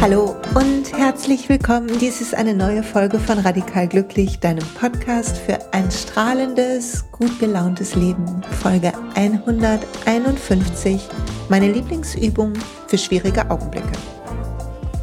Hallo 0.00 0.34
und 0.54 0.92
herzlich 0.92 1.48
willkommen. 1.48 1.96
Dies 2.00 2.20
ist 2.20 2.34
eine 2.34 2.54
neue 2.54 2.82
Folge 2.82 3.20
von 3.20 3.38
Radikal 3.38 3.86
Glücklich, 3.86 4.40
deinem 4.40 4.66
Podcast 4.80 5.36
für 5.36 5.72
ein 5.72 5.88
strahlendes, 5.92 7.04
gut 7.12 7.38
gelauntes 7.38 7.94
Leben. 7.94 8.42
Folge 8.60 8.92
151, 9.14 11.08
meine 11.48 11.70
Lieblingsübung 11.70 12.54
für 12.88 12.98
schwierige 12.98 13.48
Augenblicke. 13.48 13.92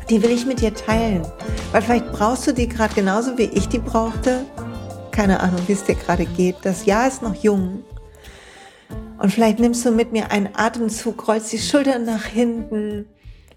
Die 0.10 0.22
will 0.22 0.32
ich 0.32 0.46
mit 0.46 0.60
dir 0.60 0.74
teilen, 0.74 1.26
weil 1.72 1.82
vielleicht 1.82 2.12
brauchst 2.12 2.46
du 2.46 2.54
die 2.54 2.68
gerade 2.68 2.94
genauso 2.94 3.38
wie 3.38 3.46
ich 3.46 3.70
die 3.70 3.80
brauchte. 3.80 4.46
Keine 5.16 5.40
Ahnung, 5.40 5.62
wie 5.68 5.72
es 5.72 5.86
dir 5.86 5.96
gerade 5.96 6.26
geht. 6.26 6.58
Das 6.64 6.86
Jahr 6.86 7.08
ist 7.08 7.22
noch 7.22 7.36
jung. 7.36 7.86
Und 9.18 9.32
vielleicht 9.32 9.60
nimmst 9.60 9.86
du 9.86 9.92
mit 9.92 10.12
mir 10.12 10.30
einen 10.30 10.50
Atemzug, 10.54 11.26
rollst 11.30 11.54
die 11.54 11.58
Schultern 11.58 12.04
nach 12.04 12.26
hinten, 12.26 13.08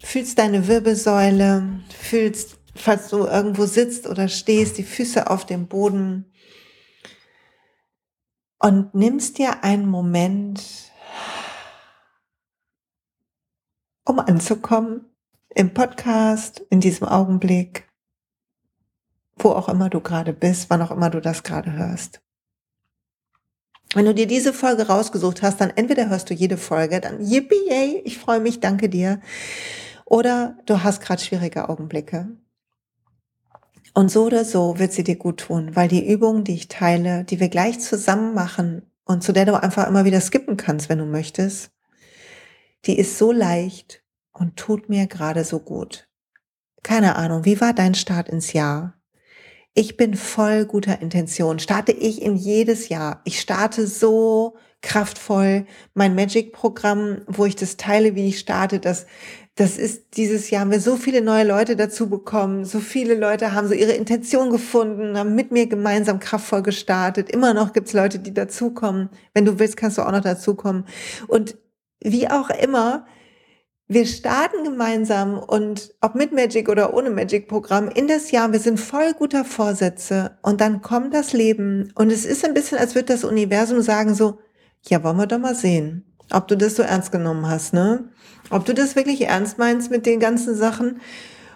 fühlst 0.00 0.38
deine 0.38 0.68
Wirbelsäule, 0.68 1.80
fühlst, 1.98 2.58
falls 2.76 3.08
du 3.08 3.26
irgendwo 3.26 3.66
sitzt 3.66 4.06
oder 4.06 4.28
stehst, 4.28 4.78
die 4.78 4.84
Füße 4.84 5.28
auf 5.28 5.46
dem 5.46 5.66
Boden 5.66 6.32
und 8.60 8.94
nimmst 8.94 9.38
dir 9.38 9.64
einen 9.64 9.88
Moment, 9.88 10.62
um 14.04 14.20
anzukommen 14.20 15.06
im 15.56 15.74
Podcast, 15.74 16.60
in 16.70 16.78
diesem 16.78 17.08
Augenblick, 17.08 17.87
wo 19.44 19.50
auch 19.50 19.68
immer 19.68 19.88
du 19.88 20.00
gerade 20.00 20.32
bist, 20.32 20.70
wann 20.70 20.82
auch 20.82 20.90
immer 20.90 21.10
du 21.10 21.20
das 21.20 21.42
gerade 21.42 21.72
hörst. 21.72 22.20
Wenn 23.94 24.04
du 24.04 24.14
dir 24.14 24.26
diese 24.26 24.52
Folge 24.52 24.86
rausgesucht 24.86 25.42
hast, 25.42 25.60
dann 25.60 25.70
entweder 25.70 26.10
hörst 26.10 26.28
du 26.28 26.34
jede 26.34 26.58
Folge, 26.58 27.00
dann 27.00 27.20
yippie, 27.20 27.68
yay, 27.68 28.02
ich 28.04 28.18
freue 28.18 28.40
mich, 28.40 28.60
danke 28.60 28.88
dir. 28.88 29.20
Oder 30.04 30.58
du 30.66 30.82
hast 30.82 31.00
gerade 31.00 31.22
schwierige 31.22 31.68
Augenblicke. 31.68 32.28
Und 33.94 34.10
so 34.10 34.26
oder 34.26 34.44
so 34.44 34.78
wird 34.78 34.92
sie 34.92 35.04
dir 35.04 35.16
gut 35.16 35.40
tun, 35.40 35.74
weil 35.74 35.88
die 35.88 36.06
Übung, 36.06 36.44
die 36.44 36.54
ich 36.54 36.68
teile, 36.68 37.24
die 37.24 37.40
wir 37.40 37.48
gleich 37.48 37.80
zusammen 37.80 38.34
machen 38.34 38.82
und 39.04 39.22
zu 39.22 39.32
der 39.32 39.46
du 39.46 39.60
einfach 39.60 39.88
immer 39.88 40.04
wieder 40.04 40.20
skippen 40.20 40.56
kannst, 40.56 40.88
wenn 40.88 40.98
du 40.98 41.06
möchtest, 41.06 41.70
die 42.84 42.98
ist 42.98 43.18
so 43.18 43.32
leicht 43.32 44.02
und 44.32 44.56
tut 44.56 44.88
mir 44.88 45.06
gerade 45.06 45.44
so 45.44 45.60
gut. 45.60 46.08
Keine 46.82 47.16
Ahnung, 47.16 47.44
wie 47.44 47.60
war 47.60 47.72
dein 47.72 47.94
Start 47.94 48.28
ins 48.28 48.52
Jahr? 48.52 48.97
Ich 49.80 49.96
bin 49.96 50.14
voll 50.14 50.64
guter 50.64 51.00
Intention. 51.00 51.60
Starte 51.60 51.92
ich 51.92 52.20
in 52.20 52.34
jedes 52.34 52.88
Jahr. 52.88 53.20
Ich 53.22 53.38
starte 53.38 53.86
so 53.86 54.56
kraftvoll 54.82 55.66
mein 55.94 56.16
Magic-Programm, 56.16 57.18
wo 57.28 57.44
ich 57.44 57.54
das 57.54 57.76
teile, 57.76 58.16
wie 58.16 58.26
ich 58.26 58.40
starte, 58.40 58.80
das 58.80 59.06
das 59.54 59.78
ist 59.78 60.16
dieses 60.16 60.50
Jahr 60.50 60.62
haben 60.62 60.72
wir 60.72 60.80
so 60.80 60.96
viele 60.96 61.20
neue 61.20 61.44
Leute 61.44 61.76
dazu 61.76 62.08
bekommen. 62.08 62.64
So 62.64 62.80
viele 62.80 63.14
Leute 63.14 63.52
haben 63.52 63.68
so 63.68 63.74
ihre 63.74 63.92
Intention 63.92 64.50
gefunden, 64.50 65.16
haben 65.16 65.36
mit 65.36 65.52
mir 65.52 65.68
gemeinsam 65.68 66.18
kraftvoll 66.18 66.62
gestartet. 66.64 67.30
Immer 67.30 67.54
noch 67.54 67.72
gibt's 67.72 67.92
Leute, 67.92 68.18
die 68.18 68.34
dazukommen. 68.34 69.10
Wenn 69.32 69.44
du 69.44 69.60
willst, 69.60 69.76
kannst 69.76 69.98
du 69.98 70.02
auch 70.02 70.10
noch 70.10 70.22
dazukommen. 70.22 70.86
Und 71.28 71.56
wie 72.02 72.28
auch 72.28 72.50
immer, 72.50 73.06
wir 73.90 74.04
starten 74.04 74.64
gemeinsam 74.64 75.38
und 75.38 75.94
ob 76.02 76.14
mit 76.14 76.32
Magic 76.32 76.68
oder 76.68 76.92
ohne 76.92 77.08
Magic-Programm 77.08 77.88
in 77.88 78.06
das 78.06 78.30
Jahr, 78.30 78.52
wir 78.52 78.60
sind 78.60 78.78
voll 78.78 79.14
guter 79.14 79.46
Vorsätze 79.46 80.38
und 80.42 80.60
dann 80.60 80.82
kommt 80.82 81.14
das 81.14 81.32
Leben. 81.32 81.90
Und 81.94 82.12
es 82.12 82.26
ist 82.26 82.44
ein 82.44 82.52
bisschen, 82.52 82.76
als 82.76 82.94
würde 82.94 83.14
das 83.14 83.24
Universum 83.24 83.80
sagen 83.80 84.14
so, 84.14 84.40
ja, 84.86 85.02
wollen 85.02 85.16
wir 85.16 85.26
doch 85.26 85.38
mal 85.38 85.54
sehen, 85.54 86.04
ob 86.30 86.48
du 86.48 86.56
das 86.56 86.76
so 86.76 86.82
ernst 86.82 87.12
genommen 87.12 87.48
hast, 87.48 87.72
ne? 87.72 88.10
ob 88.50 88.66
du 88.66 88.74
das 88.74 88.94
wirklich 88.94 89.22
ernst 89.22 89.56
meinst 89.56 89.90
mit 89.90 90.04
den 90.04 90.20
ganzen 90.20 90.54
Sachen 90.54 91.00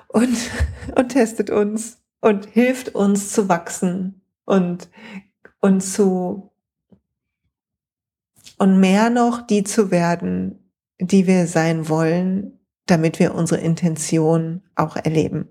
und, 0.09 0.37
und 0.97 1.11
testet 1.11 1.51
uns 1.51 1.99
und 2.23 2.47
hilft 2.47 2.95
uns 2.95 3.31
zu 3.31 3.51
wachsen 3.51 4.23
und, 4.47 4.89
und 5.61 5.83
zu, 5.83 6.51
und 8.59 8.81
mehr 8.81 9.11
noch 9.11 9.47
die 9.47 9.65
zu 9.65 9.91
werden, 9.91 10.62
die 11.07 11.27
wir 11.27 11.47
sein 11.47 11.89
wollen, 11.89 12.59
damit 12.87 13.19
wir 13.19 13.35
unsere 13.35 13.61
Intention 13.61 14.63
auch 14.75 14.97
erleben. 14.97 15.49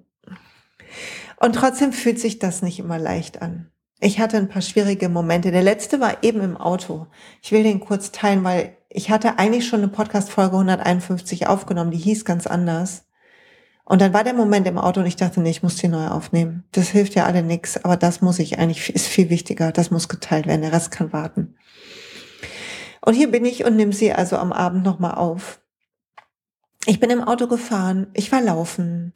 Und 1.39 1.53
trotzdem 1.55 1.93
fühlt 1.93 2.19
sich 2.19 2.39
das 2.39 2.61
nicht 2.61 2.79
immer 2.79 2.99
leicht 2.99 3.41
an. 3.41 3.71
Ich 3.99 4.19
hatte 4.19 4.37
ein 4.37 4.49
paar 4.49 4.61
schwierige 4.61 5.09
Momente. 5.09 5.51
Der 5.51 5.61
letzte 5.61 5.99
war 5.99 6.23
eben 6.23 6.41
im 6.41 6.57
Auto. 6.57 7.07
Ich 7.41 7.51
will 7.51 7.63
den 7.63 7.79
kurz 7.79 8.11
teilen, 8.11 8.43
weil 8.43 8.75
ich 8.89 9.09
hatte 9.09 9.37
eigentlich 9.37 9.67
schon 9.67 9.81
eine 9.81 9.89
Podcast-Folge 9.89 10.53
151 10.53 11.47
aufgenommen, 11.47 11.91
die 11.91 11.97
hieß 11.97 12.25
ganz 12.25 12.47
anders. 12.47 13.05
Und 13.85 14.01
dann 14.01 14.13
war 14.13 14.23
der 14.23 14.33
Moment 14.33 14.67
im 14.67 14.77
Auto 14.77 15.01
und 15.01 15.05
ich 15.05 15.17
dachte, 15.17 15.41
nee, 15.41 15.49
ich 15.49 15.63
muss 15.63 15.75
die 15.75 15.87
neu 15.87 16.07
aufnehmen. 16.07 16.63
Das 16.71 16.89
hilft 16.89 17.13
ja 17.15 17.25
alle 17.25 17.43
nix, 17.43 17.77
aber 17.77 17.97
das 17.97 18.21
muss 18.21 18.39
ich 18.39 18.57
eigentlich, 18.57 18.93
ist 18.93 19.07
viel 19.07 19.29
wichtiger. 19.29 19.71
Das 19.71 19.91
muss 19.91 20.09
geteilt 20.09 20.47
werden, 20.47 20.61
der 20.61 20.71
Rest 20.73 20.91
kann 20.91 21.11
warten. 21.13 21.55
Und 23.03 23.13
hier 23.13 23.31
bin 23.31 23.45
ich 23.45 23.65
und 23.65 23.75
nehme 23.75 23.93
sie 23.93 24.13
also 24.13 24.37
am 24.37 24.53
Abend 24.53 24.83
nochmal 24.83 25.15
auf. 25.15 25.61
Ich 26.85 26.99
bin 26.99 27.09
im 27.09 27.23
Auto 27.23 27.47
gefahren, 27.47 28.07
ich 28.13 28.31
war 28.31 28.41
laufen 28.41 29.13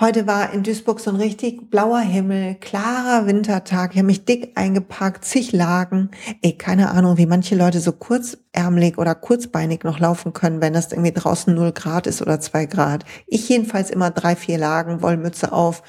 Heute 0.00 0.26
war 0.26 0.54
in 0.54 0.62
Duisburg 0.62 1.00
so 1.00 1.10
ein 1.10 1.16
richtig 1.16 1.68
blauer 1.70 2.00
Himmel, 2.00 2.54
klarer 2.54 3.26
Wintertag. 3.26 3.90
Ich 3.92 3.98
habe 3.98 4.06
mich 4.06 4.24
dick 4.24 4.52
eingepackt, 4.54 5.22
zig 5.22 5.52
Lagen. 5.52 6.10
Ey, 6.40 6.56
keine 6.56 6.92
Ahnung, 6.92 7.18
wie 7.18 7.26
manche 7.26 7.54
Leute 7.54 7.78
so 7.78 7.92
kurzärmelig 7.92 8.96
oder 8.96 9.14
kurzbeinig 9.14 9.84
noch 9.84 9.98
laufen 9.98 10.32
können, 10.32 10.62
wenn 10.62 10.72
das 10.72 10.92
irgendwie 10.92 11.12
draußen 11.12 11.54
null 11.54 11.72
Grad 11.72 12.06
ist 12.06 12.22
oder 12.22 12.40
zwei 12.40 12.64
Grad. 12.64 13.04
Ich 13.26 13.46
jedenfalls 13.50 13.90
immer 13.90 14.10
drei, 14.10 14.34
vier 14.34 14.56
Lagen, 14.56 15.02
Wollmütze 15.02 15.52
auf. 15.52 15.82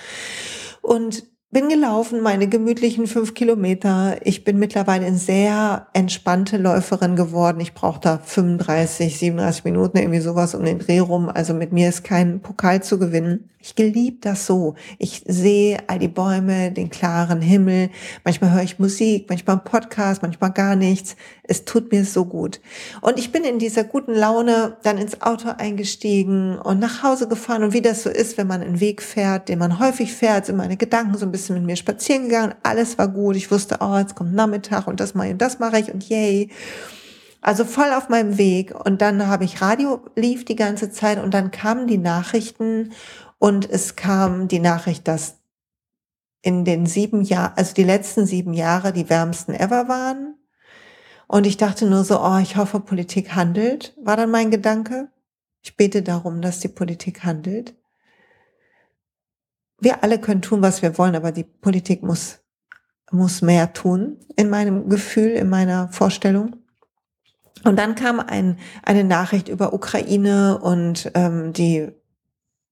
Und 0.82 1.24
bin 1.54 1.70
gelaufen, 1.70 2.22
meine 2.22 2.50
gemütlichen 2.50 3.06
fünf 3.06 3.36
Kilometer. 3.36 4.18
Ich 4.24 4.44
bin 4.44 4.58
mittlerweile 4.58 5.06
eine 5.06 5.18
sehr 5.18 5.86
entspannte 5.94 6.58
Läuferin 6.58 7.16
geworden. 7.16 7.60
Ich 7.60 7.76
brauche 7.76 8.02
da 8.02 8.18
35, 8.18 9.20
37 9.20 9.64
Minuten, 9.64 9.98
irgendwie 9.98 10.20
sowas 10.20 10.56
um 10.56 10.66
den 10.66 10.80
Dreh 10.80 11.00
rum. 11.00 11.30
Also 11.30 11.54
mit 11.54 11.72
mir 11.72 11.90
ist 11.90 12.04
kein 12.04 12.42
Pokal 12.42 12.82
zu 12.82 12.98
gewinnen. 12.98 13.52
Ich 13.66 13.76
gelieb 13.76 14.24
das 14.24 14.46
so. 14.46 14.76
Ich 14.98 15.24
sehe 15.26 15.78
all 15.88 15.98
die 15.98 16.10
Bäume, 16.10 16.72
den 16.72 16.90
klaren 16.90 17.42
Himmel. 17.42 17.92
Manchmal 18.26 18.52
höre 18.52 18.64
ich 18.64 18.78
Musik, 18.78 19.28
manchmal 19.30 19.56
einen 19.56 19.64
Podcast, 19.64 20.22
manchmal 20.22 20.52
gar 20.52 20.76
nichts. 20.76 21.16
Es 21.44 21.64
tut 21.64 21.90
mir 21.90 22.04
so 22.04 22.26
gut. 22.26 22.60
Und 23.00 23.18
ich 23.18 23.32
bin 23.32 23.46
in 23.46 23.60
dieser 23.60 23.86
guten 23.86 24.14
Laune 24.14 24.76
dann 24.84 24.98
ins 24.98 25.22
Auto 25.22 25.48
eingestiegen 25.58 26.58
und 26.58 26.80
nach 26.80 27.04
Hause 27.04 27.30
gefahren. 27.30 27.64
Und 27.64 27.72
wie 27.72 27.82
das 27.82 28.04
so 28.04 28.10
ist, 28.10 28.38
wenn 28.38 28.48
man 28.48 28.62
einen 28.62 28.82
Weg 28.82 29.02
fährt, 29.02 29.48
den 29.48 29.60
man 29.60 29.80
häufig 29.80 30.12
fährt, 30.14 30.46
sind 30.46 30.58
meine 30.58 30.76
Gedanken 30.76 31.18
so 31.18 31.26
ein 31.26 31.32
bisschen 31.32 31.43
mit 31.50 31.64
mir 31.64 31.76
spazieren 31.76 32.30
gegangen. 32.30 32.56
Alles 32.64 32.98
war 32.98 33.08
gut. 33.08 33.36
Ich 33.36 33.52
wusste, 33.52 33.78
oh, 33.82 33.98
jetzt 33.98 34.16
kommt 34.16 34.34
Nachmittag 34.34 34.88
und 34.88 35.00
das 35.00 35.14
mache 35.14 35.28
ich 35.28 35.34
und 35.34 35.42
das 35.42 35.60
mache 35.60 35.80
ich 35.80 35.94
und 35.94 36.08
yay. 36.08 36.50
Also 37.42 37.66
voll 37.66 37.92
auf 37.92 38.10
meinem 38.10 38.38
Weg. 38.38 38.74
Und 38.86 39.02
dann 39.02 39.28
habe 39.28 39.44
ich 39.44 39.62
Radio 39.62 40.00
lief 40.16 40.46
die 40.46 40.56
ganze 40.56 40.92
Zeit 40.92 41.22
und 41.22 41.34
dann 41.34 41.52
kamen 41.52 41.88
die 41.88 41.98
Nachrichten 41.98 42.94
und 43.38 43.70
es 43.70 43.96
kam 43.96 44.48
die 44.48 44.60
Nachricht, 44.60 45.08
dass 45.08 45.36
in 46.42 46.66
den 46.66 46.86
sieben 46.86 47.24
Jahren, 47.24 47.54
also 47.56 47.74
die 47.74 47.84
letzten 47.84 48.26
sieben 48.26 48.54
Jahre 48.54 48.94
die 48.94 49.10
wärmsten 49.10 49.54
ever 49.54 49.88
waren. 49.88 50.36
Und 51.28 51.46
ich 51.46 51.58
dachte 51.58 51.86
nur 51.86 52.04
so, 52.04 52.22
oh, 52.22 52.38
ich 52.38 52.58
hoffe, 52.58 52.80
Politik 52.80 53.34
handelt, 53.36 53.94
war 54.02 54.18
dann 54.18 54.32
mein 54.32 54.52
Gedanke. 54.52 55.10
Ich 55.62 55.76
bete 55.76 56.04
darum, 56.04 56.42
dass 56.42 56.60
die 56.60 56.68
Politik 56.68 57.24
handelt. 57.24 57.74
Wir 59.84 60.02
alle 60.02 60.18
können 60.18 60.42
tun, 60.42 60.62
was 60.62 60.82
wir 60.82 60.98
wollen, 60.98 61.14
aber 61.14 61.34
die 61.34 61.44
Politik 61.44 62.04
muss, 62.04 62.40
muss 63.12 63.42
mehr 63.42 63.74
tun, 63.74 64.18
in 64.38 64.50
meinem 64.50 64.88
Gefühl, 64.88 65.32
in 65.32 65.50
meiner 65.50 65.90
Vorstellung. 65.90 66.56
Und 67.66 67.78
dann 67.78 67.94
kam 67.94 68.22
ein, 68.22 68.60
eine 68.84 69.04
Nachricht 69.04 69.50
über 69.50 69.74
Ukraine 69.74 70.58
und 70.58 71.12
ähm, 71.16 71.52
die 71.52 71.92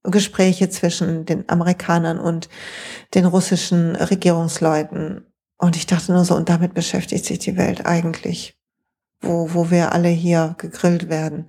Gespräche 0.04 0.70
zwischen 0.70 1.26
den 1.26 1.46
Amerikanern 1.50 2.18
und 2.18 2.48
den 3.12 3.26
russischen 3.26 3.94
Regierungsleuten. 3.94 5.26
Und 5.58 5.76
ich 5.76 5.86
dachte 5.86 6.12
nur 6.12 6.24
so, 6.24 6.34
und 6.34 6.48
damit 6.48 6.72
beschäftigt 6.72 7.26
sich 7.26 7.40
die 7.40 7.58
Welt 7.58 7.84
eigentlich, 7.84 8.58
wo, 9.22 9.54
wo 9.54 9.70
wir 9.70 9.92
alle 9.92 10.08
hier 10.08 10.54
gegrillt 10.58 11.08
werden. 11.08 11.46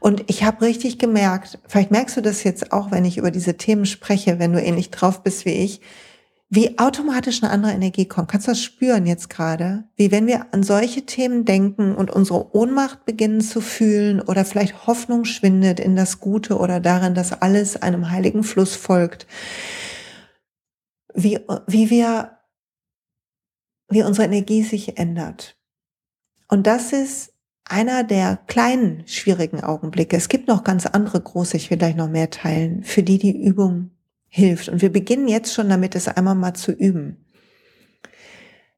Und 0.00 0.24
ich 0.26 0.44
habe 0.44 0.62
richtig 0.62 0.98
gemerkt, 0.98 1.58
vielleicht 1.68 1.90
merkst 1.90 2.16
du 2.16 2.20
das 2.20 2.42
jetzt 2.42 2.72
auch, 2.72 2.90
wenn 2.90 3.04
ich 3.04 3.18
über 3.18 3.30
diese 3.30 3.56
Themen 3.56 3.86
spreche, 3.86 4.38
wenn 4.38 4.52
du 4.52 4.60
ähnlich 4.60 4.90
drauf 4.90 5.22
bist 5.22 5.44
wie 5.44 5.52
ich, 5.52 5.80
wie 6.48 6.78
automatisch 6.78 7.42
eine 7.42 7.50
andere 7.50 7.72
Energie 7.72 8.04
kommt. 8.04 8.28
Kannst 8.28 8.46
du 8.46 8.50
das 8.50 8.60
spüren 8.60 9.06
jetzt 9.06 9.30
gerade? 9.30 9.84
Wie 9.96 10.10
wenn 10.10 10.26
wir 10.26 10.52
an 10.52 10.62
solche 10.62 11.06
Themen 11.06 11.46
denken 11.46 11.94
und 11.94 12.10
unsere 12.10 12.54
Ohnmacht 12.54 13.06
beginnen 13.06 13.40
zu 13.40 13.62
fühlen 13.62 14.20
oder 14.20 14.44
vielleicht 14.44 14.86
Hoffnung 14.86 15.24
schwindet 15.24 15.80
in 15.80 15.96
das 15.96 16.20
Gute 16.20 16.58
oder 16.58 16.78
darin, 16.78 17.14
dass 17.14 17.32
alles 17.32 17.80
einem 17.80 18.10
heiligen 18.10 18.44
Fluss 18.44 18.76
folgt. 18.76 19.26
Wie, 21.14 21.40
wie 21.66 21.88
wir 21.88 22.38
wie 23.92 24.02
unsere 24.02 24.26
Energie 24.26 24.62
sich 24.62 24.98
ändert. 24.98 25.56
Und 26.52 26.66
das 26.66 26.92
ist 26.92 27.32
einer 27.64 28.04
der 28.04 28.36
kleinen 28.46 29.04
schwierigen 29.06 29.64
Augenblicke. 29.64 30.18
Es 30.18 30.28
gibt 30.28 30.48
noch 30.48 30.64
ganz 30.64 30.84
andere 30.84 31.18
große, 31.18 31.56
ich 31.56 31.70
will 31.70 31.78
gleich 31.78 31.96
noch 31.96 32.10
mehr 32.10 32.28
teilen, 32.28 32.84
für 32.84 33.02
die 33.02 33.16
die 33.16 33.42
Übung 33.42 33.92
hilft. 34.28 34.68
Und 34.68 34.82
wir 34.82 34.92
beginnen 34.92 35.28
jetzt 35.28 35.54
schon 35.54 35.70
damit, 35.70 35.94
es 35.94 36.08
einmal 36.08 36.34
mal 36.34 36.52
zu 36.52 36.70
üben. 36.70 37.24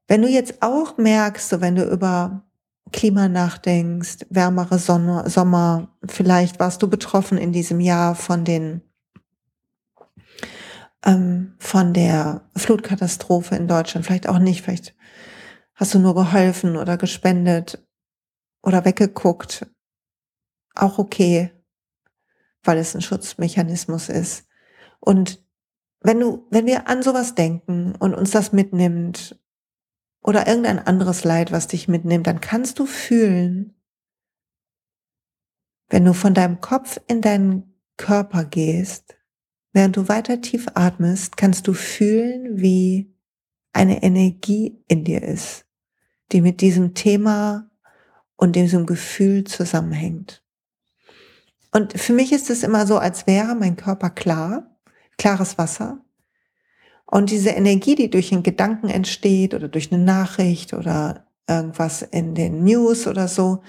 Wenn 0.07 0.21
du 0.21 0.29
jetzt 0.29 0.61
auch 0.61 0.97
merkst, 0.97 1.49
so 1.49 1.59
wenn 1.59 1.75
du 1.75 1.83
über 1.83 2.45
Klima 2.93 3.27
nachdenkst, 3.27 4.27
wärmere 4.29 4.79
Sonne, 4.79 5.29
Sommer, 5.29 5.89
vielleicht 6.07 6.61
warst 6.61 6.81
du 6.81 6.87
betroffen 6.87 7.37
in 7.37 7.51
diesem 7.51 7.81
Jahr 7.81 8.15
von 8.15 8.45
den 8.45 8.83
ähm, 11.05 11.55
von 11.59 11.91
der 11.91 12.43
Flutkatastrophe 12.55 13.57
in 13.57 13.67
Deutschland, 13.67 14.05
vielleicht 14.05 14.29
auch 14.29 14.39
nicht, 14.39 14.61
vielleicht 14.61 14.95
hast 15.75 15.93
du 15.93 15.99
nur 15.99 16.15
geholfen 16.15 16.77
oder 16.77 16.97
gespendet 16.97 17.85
oder 18.63 18.85
weggeguckt, 18.85 19.67
auch 20.73 20.97
okay, 20.97 21.51
weil 22.63 22.77
es 22.77 22.95
ein 22.95 23.01
Schutzmechanismus 23.01 24.09
ist. 24.09 24.47
Und 24.99 25.45
wenn 26.01 26.19
du, 26.19 26.47
wenn 26.49 26.65
wir 26.65 26.87
an 26.87 27.03
sowas 27.03 27.35
denken 27.35 27.95
und 27.95 28.13
uns 28.13 28.31
das 28.31 28.51
mitnimmt 28.51 29.39
oder 30.21 30.47
irgendein 30.47 30.79
anderes 30.79 31.23
Leid, 31.23 31.51
was 31.51 31.67
dich 31.67 31.87
mitnimmt, 31.87 32.27
dann 32.27 32.41
kannst 32.41 32.79
du 32.79 32.85
fühlen, 32.85 33.73
wenn 35.89 36.05
du 36.05 36.13
von 36.13 36.33
deinem 36.33 36.61
Kopf 36.61 36.99
in 37.07 37.21
deinen 37.21 37.79
Körper 37.97 38.45
gehst, 38.45 39.15
während 39.71 39.97
du 39.97 40.07
weiter 40.07 40.41
tief 40.41 40.67
atmest, 40.73 41.37
kannst 41.37 41.67
du 41.67 41.73
fühlen, 41.73 42.59
wie 42.59 43.13
eine 43.73 44.01
Energie 44.03 44.83
in 44.87 45.03
dir 45.03 45.21
ist, 45.21 45.64
die 46.31 46.41
mit 46.41 46.61
diesem 46.61 46.93
Thema 46.93 47.69
und 48.35 48.55
diesem 48.55 48.85
Gefühl 48.85 49.43
zusammenhängt. 49.43 50.43
Und 51.71 51.93
für 51.99 52.13
mich 52.13 52.31
ist 52.31 52.49
es 52.49 52.63
immer 52.63 52.87
so, 52.87 52.97
als 52.97 53.27
wäre 53.27 53.55
mein 53.55 53.75
Körper 53.75 54.09
klar, 54.09 54.77
klares 55.17 55.57
Wasser. 55.57 56.05
Und 57.05 57.29
diese 57.29 57.49
Energie, 57.49 57.95
die 57.95 58.09
durch 58.09 58.31
einen 58.31 58.43
Gedanken 58.43 58.89
entsteht 58.89 59.53
oder 59.53 59.67
durch 59.67 59.91
eine 59.91 60.03
Nachricht 60.03 60.73
oder 60.73 61.27
irgendwas 61.47 62.01
in 62.01 62.33
den 62.33 62.63
News 62.63 63.07
oder 63.07 63.27
so, 63.27 63.61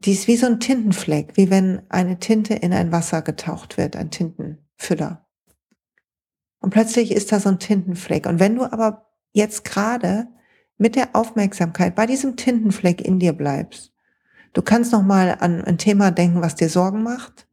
die 0.00 0.12
ist 0.12 0.26
wie 0.26 0.36
so 0.36 0.46
ein 0.46 0.58
Tintenfleck, 0.58 1.36
wie 1.36 1.50
wenn 1.50 1.82
eine 1.88 2.18
Tinte 2.18 2.54
in 2.54 2.72
ein 2.72 2.90
Wasser 2.90 3.22
getaucht 3.22 3.76
wird, 3.76 3.94
ein 3.94 4.10
Tintenfüller. 4.10 5.26
Und 6.58 6.70
plötzlich 6.70 7.12
ist 7.12 7.30
da 7.30 7.40
so 7.40 7.50
ein 7.50 7.58
Tintenfleck. 7.58 8.26
Und 8.26 8.40
wenn 8.40 8.56
du 8.56 8.64
aber 8.64 9.10
jetzt 9.32 9.64
gerade 9.64 10.28
mit 10.78 10.96
der 10.96 11.14
Aufmerksamkeit 11.14 11.94
bei 11.94 12.06
diesem 12.06 12.36
Tintenfleck 12.36 13.00
in 13.00 13.18
dir 13.18 13.32
bleibst. 13.32 13.92
Du 14.52 14.62
kannst 14.62 14.92
noch 14.92 15.02
mal 15.02 15.36
an 15.40 15.62
ein 15.64 15.78
Thema 15.78 16.10
denken, 16.10 16.42
was 16.42 16.54
dir 16.54 16.68
Sorgen 16.68 17.02
macht, 17.02 17.46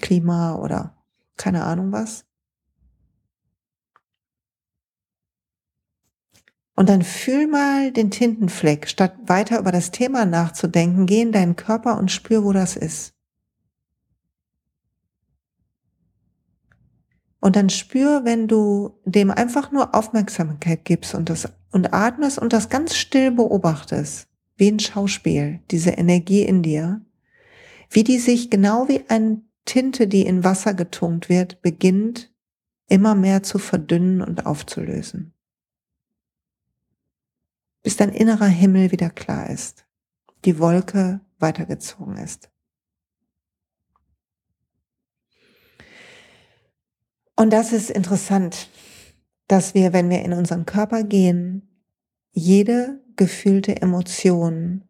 Klima 0.00 0.56
oder 0.56 0.96
keine 1.36 1.64
Ahnung 1.64 1.92
was. 1.92 2.24
Und 6.76 6.90
dann 6.90 7.02
fühl 7.02 7.46
mal 7.46 7.90
den 7.90 8.10
Tintenfleck, 8.10 8.86
statt 8.86 9.14
weiter 9.24 9.58
über 9.58 9.72
das 9.72 9.90
Thema 9.90 10.26
nachzudenken, 10.26 11.06
geh 11.06 11.22
in 11.22 11.32
deinen 11.32 11.56
Körper 11.56 11.96
und 11.96 12.12
spür, 12.12 12.44
wo 12.44 12.52
das 12.52 12.76
ist. 12.76 13.14
Und 17.40 17.56
dann 17.56 17.70
spür, 17.70 18.24
wenn 18.24 18.46
du 18.46 19.00
dem 19.04 19.30
einfach 19.30 19.72
nur 19.72 19.94
Aufmerksamkeit 19.94 20.84
gibst 20.84 21.14
und 21.14 21.30
das 21.30 21.48
und 21.76 21.92
atmest 21.92 22.38
und 22.38 22.54
das 22.54 22.70
ganz 22.70 22.96
still 22.96 23.30
beobachtest, 23.30 24.28
wie 24.56 24.70
ein 24.70 24.80
Schauspiel, 24.80 25.60
diese 25.70 25.90
Energie 25.90 26.40
in 26.40 26.62
dir, 26.62 27.02
wie 27.90 28.02
die 28.02 28.18
sich 28.18 28.48
genau 28.48 28.88
wie 28.88 29.04
eine 29.08 29.42
Tinte, 29.66 30.08
die 30.08 30.24
in 30.24 30.42
Wasser 30.42 30.72
getunkt 30.72 31.28
wird, 31.28 31.60
beginnt 31.60 32.32
immer 32.88 33.14
mehr 33.14 33.42
zu 33.42 33.58
verdünnen 33.58 34.22
und 34.22 34.46
aufzulösen. 34.46 35.34
Bis 37.82 37.98
dein 37.98 38.08
innerer 38.08 38.46
Himmel 38.46 38.90
wieder 38.90 39.10
klar 39.10 39.50
ist, 39.50 39.84
die 40.46 40.58
Wolke 40.58 41.20
weitergezogen 41.38 42.16
ist. 42.16 42.48
Und 47.36 47.52
das 47.52 47.72
ist 47.72 47.90
interessant, 47.90 48.70
dass 49.46 49.74
wir, 49.74 49.92
wenn 49.92 50.10
wir 50.10 50.22
in 50.22 50.32
unseren 50.32 50.66
Körper 50.66 51.04
gehen, 51.04 51.65
jede 52.36 53.00
gefühlte 53.16 53.80
Emotion 53.80 54.84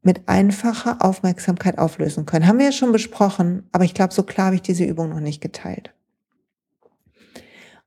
mit 0.00 0.28
einfacher 0.28 1.04
Aufmerksamkeit 1.04 1.78
auflösen 1.78 2.24
können. 2.24 2.46
Haben 2.46 2.58
wir 2.60 2.66
ja 2.66 2.72
schon 2.72 2.92
besprochen, 2.92 3.64
aber 3.72 3.84
ich 3.84 3.92
glaube, 3.92 4.14
so 4.14 4.22
klar 4.22 4.46
habe 4.46 4.54
ich 4.54 4.62
diese 4.62 4.84
Übung 4.84 5.08
noch 5.08 5.18
nicht 5.18 5.40
geteilt. 5.40 5.92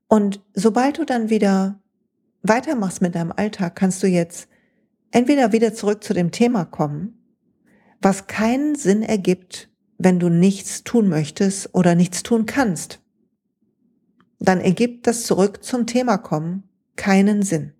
Und 0.09 0.41
sobald 0.53 0.97
du 0.97 1.05
dann 1.05 1.29
wieder 1.29 1.79
weitermachst 2.41 3.01
mit 3.01 3.15
deinem 3.15 3.31
Alltag, 3.31 3.77
kannst 3.77 4.03
du 4.03 4.07
jetzt 4.07 4.49
entweder 5.11 5.53
wieder 5.53 5.73
zurück 5.73 6.03
zu 6.03 6.13
dem 6.13 6.31
Thema 6.31 6.65
kommen, 6.65 7.17
was 8.01 8.27
keinen 8.27 8.75
Sinn 8.75 9.03
ergibt, 9.03 9.69
wenn 9.97 10.19
du 10.19 10.27
nichts 10.27 10.83
tun 10.83 11.07
möchtest 11.07 11.73
oder 11.73 11.95
nichts 11.95 12.23
tun 12.23 12.45
kannst. 12.45 12.99
Dann 14.39 14.59
ergibt 14.59 15.07
das 15.07 15.23
zurück 15.23 15.63
zum 15.63 15.87
Thema 15.87 16.17
kommen 16.17 16.68
keinen 16.99 17.41
Sinn. 17.43 17.73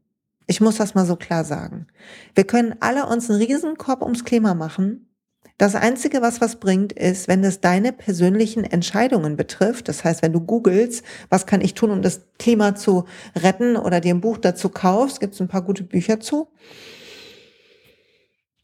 Ich 0.47 0.61
muss 0.61 0.77
das 0.77 0.95
mal 0.95 1.05
so 1.05 1.15
klar 1.15 1.43
sagen. 1.43 1.87
Wir 2.33 2.45
können 2.45 2.73
alle 2.79 3.05
uns 3.05 3.29
einen 3.29 3.39
Riesenkorb 3.39 4.01
ums 4.01 4.23
Klima 4.23 4.55
machen. 4.55 5.09
Das 5.57 5.75
Einzige, 5.75 6.21
was 6.21 6.39
was 6.39 6.55
bringt, 6.55 6.93
ist, 6.93 7.27
wenn 7.27 7.43
es 7.43 7.59
deine 7.59 7.91
persönlichen 7.91 8.63
Entscheidungen 8.63 9.35
betrifft. 9.35 9.89
Das 9.89 10.05
heißt, 10.05 10.21
wenn 10.21 10.31
du 10.31 10.39
googelst, 10.39 11.03
was 11.29 11.45
kann 11.45 11.59
ich 11.59 11.73
tun, 11.73 11.91
um 11.91 12.01
das 12.01 12.21
Klima 12.39 12.75
zu 12.75 13.03
retten 13.35 13.75
oder 13.75 13.99
dir 13.99 14.15
ein 14.15 14.21
Buch 14.21 14.37
dazu 14.37 14.69
kaufst, 14.69 15.19
gibt 15.19 15.33
es 15.33 15.41
ein 15.41 15.49
paar 15.49 15.63
gute 15.63 15.83
Bücher 15.83 16.21
zu. 16.21 16.47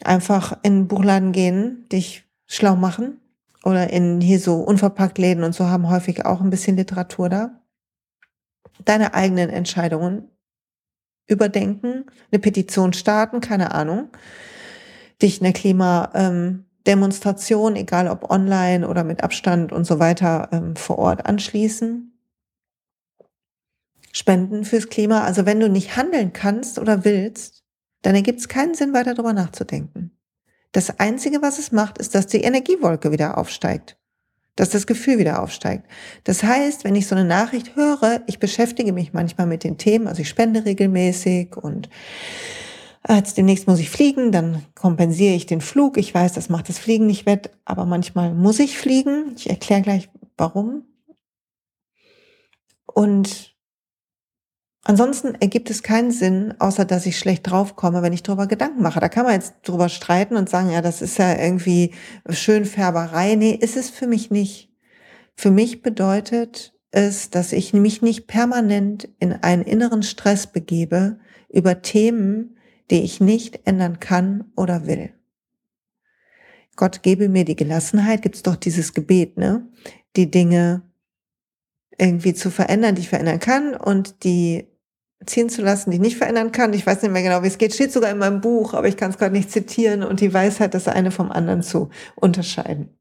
Einfach 0.06 0.58
in 0.64 0.80
den 0.80 0.88
Buchladen 0.88 1.34
gehen, 1.34 1.86
dich 1.92 2.24
schlau 2.48 2.78
machen. 2.78 3.20
Oder 3.66 3.90
in 3.90 4.22
hier 4.22 4.40
so 4.40 4.56
unverpackt 4.56 5.18
Läden 5.18 5.44
und 5.44 5.54
so 5.54 5.66
haben 5.66 5.90
häufig 5.90 6.26
auch 6.26 6.40
ein 6.40 6.50
bisschen 6.50 6.78
Literatur 6.78 7.28
da. 7.28 7.62
Deine 8.86 9.14
eigenen 9.14 9.50
Entscheidungen 9.50 10.30
überdenken, 11.28 12.06
eine 12.32 12.40
Petition 12.40 12.94
starten, 12.94 13.42
keine 13.42 13.74
Ahnung, 13.74 14.10
dich 15.22 15.42
einer 15.42 15.54
Klimademonstration, 15.54 17.76
egal 17.76 18.08
ob 18.08 18.30
online 18.30 18.88
oder 18.88 19.04
mit 19.04 19.24
Abstand 19.24 19.72
und 19.72 19.86
so 19.86 19.98
weiter, 20.00 20.50
ähm, 20.52 20.76
vor 20.76 21.00
Ort 21.00 21.26
anschließen. 21.26 22.12
Spenden 24.12 24.66
fürs 24.66 24.90
Klima. 24.90 25.24
Also 25.24 25.46
wenn 25.46 25.60
du 25.60 25.70
nicht 25.70 25.98
handeln 25.98 26.34
kannst 26.34 26.80
oder 26.80 27.04
willst, 27.04 27.64
dann 28.02 28.16
ergibt 28.16 28.40
es 28.40 28.48
keinen 28.48 28.76
Sinn, 28.76 28.94
weiter 28.94 29.14
darüber 29.14 29.34
nachzudenken. 29.34 30.12
Das 30.72 31.00
Einzige, 31.00 31.42
was 31.42 31.60
es 31.60 31.72
macht, 31.72 31.98
ist, 31.98 32.16
dass 32.16 32.28
die 32.28 32.42
Energiewolke 32.42 33.12
wieder 33.12 33.38
aufsteigt 33.38 33.98
dass 34.56 34.70
das 34.70 34.88
Gefühl 34.88 35.20
wieder 35.20 35.42
aufsteigt. 35.42 35.86
Das 36.24 36.44
heißt, 36.44 36.84
wenn 36.84 36.96
ich 36.96 37.08
so 37.08 37.16
eine 37.16 37.26
Nachricht 37.26 37.76
höre, 37.76 38.22
ich 38.28 38.40
beschäftige 38.40 38.94
mich 38.94 39.14
manchmal 39.14 39.48
mit 39.48 39.64
den 39.64 39.78
Themen, 39.78 40.08
also 40.08 40.22
ich 40.22 40.30
spende 40.30 40.66
regelmäßig 40.66 41.58
und 41.58 41.90
jetzt 43.08 43.38
demnächst 43.38 43.68
muss 43.68 43.80
ich 43.80 43.90
fliegen, 43.90 44.32
dann 44.32 44.66
kompensiere 44.74 45.36
ich 45.36 45.46
den 45.46 45.62
Flug. 45.62 45.98
Ich 45.98 46.14
weiß, 46.14 46.34
das 46.34 46.50
macht 46.50 46.70
das 46.70 46.80
Fliegen 46.80 47.06
nicht 47.06 47.26
wett, 47.26 47.52
aber 47.66 47.86
manchmal 47.86 48.34
muss 48.34 48.60
ich 48.60 48.78
fliegen. 48.78 49.34
Ich 49.36 49.50
erkläre 49.50 49.82
gleich, 49.82 50.10
warum. 50.38 50.84
Und 52.86 53.55
Ansonsten 54.88 55.34
ergibt 55.34 55.72
es 55.72 55.82
keinen 55.82 56.12
Sinn, 56.12 56.54
außer 56.60 56.86
dass 56.86 57.08
ich 57.08 57.18
schlecht 57.18 57.50
draufkomme, 57.50 58.04
wenn 58.04 58.14
ich 58.14 58.22
darüber 58.22 58.46
Gedanken 58.46 58.84
mache. 58.84 59.00
Da 59.00 59.10
kann 59.10 59.26
man 59.26 59.34
jetzt 59.34 59.56
drüber 59.64 59.90
streiten 59.90 60.36
und 60.36 60.48
sagen, 60.48 60.70
ja, 60.70 60.84
das 60.84 61.02
ist 61.02 61.18
ja 61.18 61.36
irgendwie 61.36 61.92
Schönfärberei. 62.30 63.34
Nee, 63.34 63.58
ist 63.60 63.78
es 63.78 63.90
für 63.90 64.06
mich 64.06 64.30
nicht. 64.30 64.72
Für 65.36 65.50
mich 65.50 65.82
bedeutet 65.82 66.76
es, 66.92 67.32
dass 67.32 67.52
ich 67.52 67.74
mich 67.74 68.04
nicht 68.04 68.28
permanent 68.28 69.10
in 69.20 69.34
einen 69.34 69.64
inneren 69.64 70.04
Stress 70.04 70.46
begebe 70.46 71.18
über 71.50 71.82
Themen, 71.82 72.56
die 72.92 73.02
ich 73.02 73.20
nicht 73.20 73.62
ändern 73.66 74.00
kann 74.00 74.52
oder 74.56 74.86
will. 74.86 75.10
Gott 76.76 77.02
gebe 77.02 77.28
mir 77.28 77.44
die 77.44 77.56
Gelassenheit, 77.56 78.22
gibt's 78.22 78.44
doch 78.44 78.56
dieses 78.56 78.94
Gebet, 78.94 79.36
ne? 79.38 79.68
Die 80.16 80.30
Dinge 80.30 80.84
irgendwie 81.98 82.36
zu 82.36 82.52
verändern, 82.52 82.94
die 82.94 83.02
ich 83.02 83.10
verändern 83.10 83.40
kann 83.40 83.74
und 83.74 84.24
die 84.24 84.68
ziehen 85.26 85.50
zu 85.50 85.62
lassen, 85.62 85.92
die 85.92 85.98
ich 85.98 86.02
nicht 86.02 86.18
verändern 86.18 86.52
kann. 86.52 86.74
Ich 86.74 86.86
weiß 86.86 87.02
nicht 87.02 87.12
mehr 87.12 87.24
genau, 87.24 87.44
wie 87.44 87.48
es 87.48 87.58
geht. 87.58 87.74
Steht 87.74 87.92
sogar 87.92 88.12
in 88.12 88.18
meinem 88.18 88.42
Buch, 88.42 88.74
aber 88.74 88.88
ich 88.88 88.98
kann 88.98 89.12
es 89.12 89.18
gerade 89.18 89.34
nicht 89.34 89.52
zitieren. 89.52 90.04
Und 90.04 90.20
die 90.20 90.34
Weisheit, 90.34 90.74
das 90.74 90.88
eine 90.88 91.12
vom 91.12 91.32
anderen 91.32 91.64
zu 91.64 91.90
unterscheiden. 92.16 92.98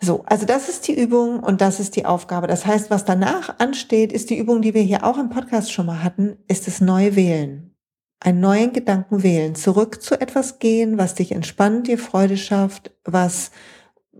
So, 0.00 0.22
also 0.26 0.46
das 0.46 0.68
ist 0.68 0.86
die 0.86 0.98
Übung 0.98 1.40
und 1.40 1.60
das 1.60 1.80
ist 1.80 1.96
die 1.96 2.06
Aufgabe. 2.06 2.46
Das 2.46 2.64
heißt, 2.64 2.88
was 2.88 3.04
danach 3.04 3.58
ansteht, 3.58 4.12
ist 4.12 4.30
die 4.30 4.38
Übung, 4.38 4.62
die 4.62 4.72
wir 4.72 4.82
hier 4.82 5.04
auch 5.04 5.18
im 5.18 5.28
Podcast 5.28 5.72
schon 5.72 5.86
mal 5.86 6.04
hatten, 6.04 6.38
ist 6.46 6.68
das 6.68 6.80
neue 6.80 7.16
Wählen. 7.16 7.74
Einen 8.20 8.40
neuen 8.40 8.72
Gedanken 8.72 9.22
wählen. 9.22 9.54
Zurück 9.54 10.00
zu 10.02 10.20
etwas 10.20 10.60
gehen, 10.60 10.98
was 10.98 11.14
dich 11.14 11.32
entspannt, 11.32 11.88
dir 11.88 11.98
Freude 11.98 12.36
schafft, 12.36 12.92
was 13.04 13.50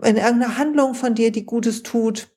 in 0.02 0.16
irgendeiner 0.16 0.58
Handlung 0.58 0.94
von 0.94 1.14
dir, 1.14 1.32
die 1.32 1.46
Gutes 1.46 1.82
tut, 1.82 2.28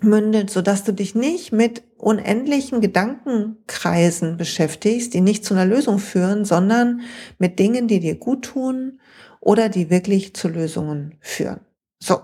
mündet, 0.00 0.50
sodass 0.50 0.84
du 0.84 0.92
dich 0.92 1.14
nicht 1.14 1.52
mit 1.52 1.82
unendlichen 2.04 2.80
Gedankenkreisen 2.80 4.36
beschäftigst, 4.36 5.14
die 5.14 5.22
nicht 5.22 5.44
zu 5.44 5.54
einer 5.54 5.64
Lösung 5.64 5.98
führen, 5.98 6.44
sondern 6.44 7.00
mit 7.38 7.58
Dingen, 7.58 7.88
die 7.88 8.00
dir 8.00 8.16
gut 8.16 8.44
tun 8.44 9.00
oder 9.40 9.68
die 9.68 9.90
wirklich 9.90 10.34
zu 10.34 10.48
Lösungen 10.48 11.16
führen. 11.20 11.60
So. 11.98 12.20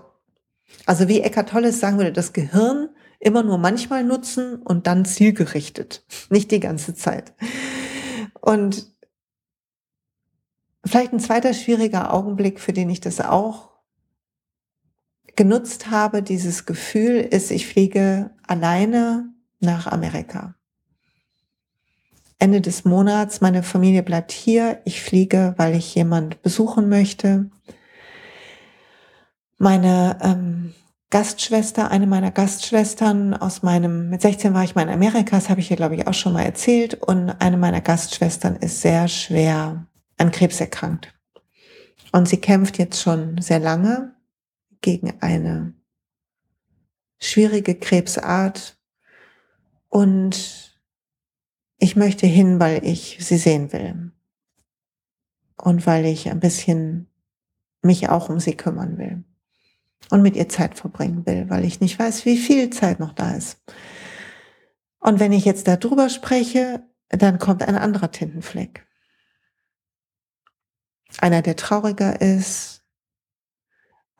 Also 0.85 1.07
wie 1.07 1.21
Eckhart 1.21 1.49
Tolle 1.49 1.71
sagen 1.71 1.97
würde, 1.97 2.13
das 2.13 2.33
Gehirn 2.33 2.89
immer 3.19 3.43
nur 3.43 3.57
manchmal 3.57 4.03
nutzen 4.03 4.61
und 4.61 4.87
dann 4.87 5.05
zielgerichtet, 5.05 6.03
nicht 6.29 6.51
die 6.51 6.59
ganze 6.59 6.93
Zeit. 6.93 7.33
Und 8.39 8.91
vielleicht 10.85 11.13
ein 11.13 11.19
zweiter 11.19 11.53
schwieriger 11.53 12.13
Augenblick, 12.13 12.59
für 12.59 12.73
den 12.73 12.89
ich 12.89 12.99
das 12.99 13.19
auch 13.19 13.71
genutzt 15.35 15.89
habe, 15.89 16.23
dieses 16.23 16.65
Gefühl, 16.65 17.17
ist, 17.17 17.51
ich 17.51 17.67
fliege 17.67 18.31
alleine 18.45 19.31
nach 19.61 19.87
Amerika. 19.87 20.55
Ende 22.39 22.59
des 22.59 22.85
Monats, 22.85 23.39
meine 23.39 23.61
Familie 23.61 24.01
bleibt 24.01 24.31
hier, 24.31 24.81
ich 24.83 25.01
fliege, 25.01 25.53
weil 25.57 25.75
ich 25.75 25.93
jemand 25.93 26.41
besuchen 26.41 26.89
möchte. 26.89 27.51
Meine 29.59 30.17
ähm, 30.21 30.73
Gastschwester, 31.11 31.91
eine 31.91 32.07
meiner 32.07 32.31
Gastschwestern 32.31 33.35
aus 33.35 33.61
meinem, 33.61 34.09
mit 34.09 34.23
16 34.23 34.55
war 34.55 34.63
ich 34.63 34.73
mal 34.73 34.81
in 34.81 34.89
Amerika, 34.89 35.35
das 35.35 35.49
habe 35.49 35.59
ich 35.59 35.67
hier, 35.67 35.77
glaube 35.77 35.95
ich, 35.95 36.07
auch 36.07 36.15
schon 36.15 36.33
mal 36.33 36.41
erzählt, 36.41 36.95
und 36.95 37.29
eine 37.29 37.57
meiner 37.57 37.81
Gastschwestern 37.81 38.55
ist 38.55 38.81
sehr 38.81 39.07
schwer 39.07 39.85
an 40.17 40.31
Krebs 40.31 40.59
erkrankt. 40.59 41.13
Und 42.11 42.27
sie 42.27 42.37
kämpft 42.37 42.79
jetzt 42.79 43.01
schon 43.01 43.39
sehr 43.39 43.59
lange 43.59 44.15
gegen 44.81 45.13
eine 45.21 45.73
schwierige 47.19 47.75
Krebsart 47.75 48.80
und 49.91 50.79
ich 51.77 51.95
möchte 51.95 52.25
hin, 52.25 52.59
weil 52.59 52.83
ich 52.83 53.17
sie 53.19 53.37
sehen 53.37 53.71
will 53.71 54.11
und 55.57 55.85
weil 55.85 56.05
ich 56.05 56.29
ein 56.29 56.39
bisschen 56.39 57.07
mich 57.83 58.09
auch 58.09 58.29
um 58.29 58.39
sie 58.39 58.55
kümmern 58.55 58.97
will 58.97 59.23
und 60.09 60.21
mit 60.21 60.35
ihr 60.35 60.49
Zeit 60.49 60.75
verbringen 60.75 61.25
will, 61.25 61.49
weil 61.49 61.65
ich 61.65 61.81
nicht 61.81 61.99
weiß, 61.99 62.25
wie 62.25 62.37
viel 62.37 62.69
Zeit 62.71 62.99
noch 62.99 63.13
da 63.13 63.35
ist. 63.35 63.61
Und 64.99 65.19
wenn 65.19 65.31
ich 65.31 65.45
jetzt 65.45 65.67
darüber 65.67 66.09
spreche, 66.09 66.83
dann 67.09 67.37
kommt 67.37 67.61
ein 67.61 67.75
anderer 67.75 68.11
Tintenfleck. 68.11 68.87
Einer, 71.19 71.41
der 71.41 71.55
trauriger 71.55 72.21
ist, 72.21 72.81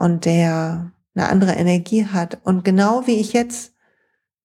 und 0.01 0.25
der 0.25 0.91
eine 1.13 1.29
andere 1.29 1.51
Energie 1.51 2.07
hat. 2.07 2.39
Und 2.43 2.65
genau 2.65 3.05
wie 3.05 3.19
ich 3.19 3.33
jetzt, 3.33 3.75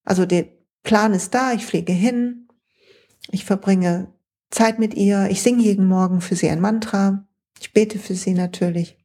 also 0.04 0.26
der 0.26 0.44
Plan 0.86 1.14
ist 1.14 1.34
da, 1.34 1.52
ich 1.52 1.66
fliege 1.66 1.92
hin, 1.92 2.48
ich 3.32 3.44
verbringe 3.44 4.14
Zeit 4.50 4.78
mit 4.78 4.94
ihr, 4.94 5.26
ich 5.28 5.42
singe 5.42 5.64
jeden 5.64 5.88
Morgen 5.88 6.20
für 6.20 6.36
sie 6.36 6.48
ein 6.48 6.60
Mantra, 6.60 7.26
ich 7.58 7.72
bete 7.72 7.98
für 7.98 8.14
sie 8.14 8.34
natürlich. 8.34 8.96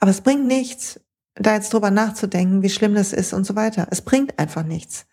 Aber 0.00 0.10
es 0.10 0.22
bringt 0.22 0.44
nichts, 0.44 1.00
da 1.36 1.54
jetzt 1.54 1.72
drüber 1.72 1.92
nachzudenken, 1.92 2.64
wie 2.64 2.68
schlimm 2.68 2.96
das 2.96 3.12
ist 3.12 3.32
und 3.32 3.44
so 3.44 3.54
weiter. 3.54 3.86
Es 3.92 4.02
bringt 4.02 4.40
einfach 4.40 4.64
nichts. 4.64 5.06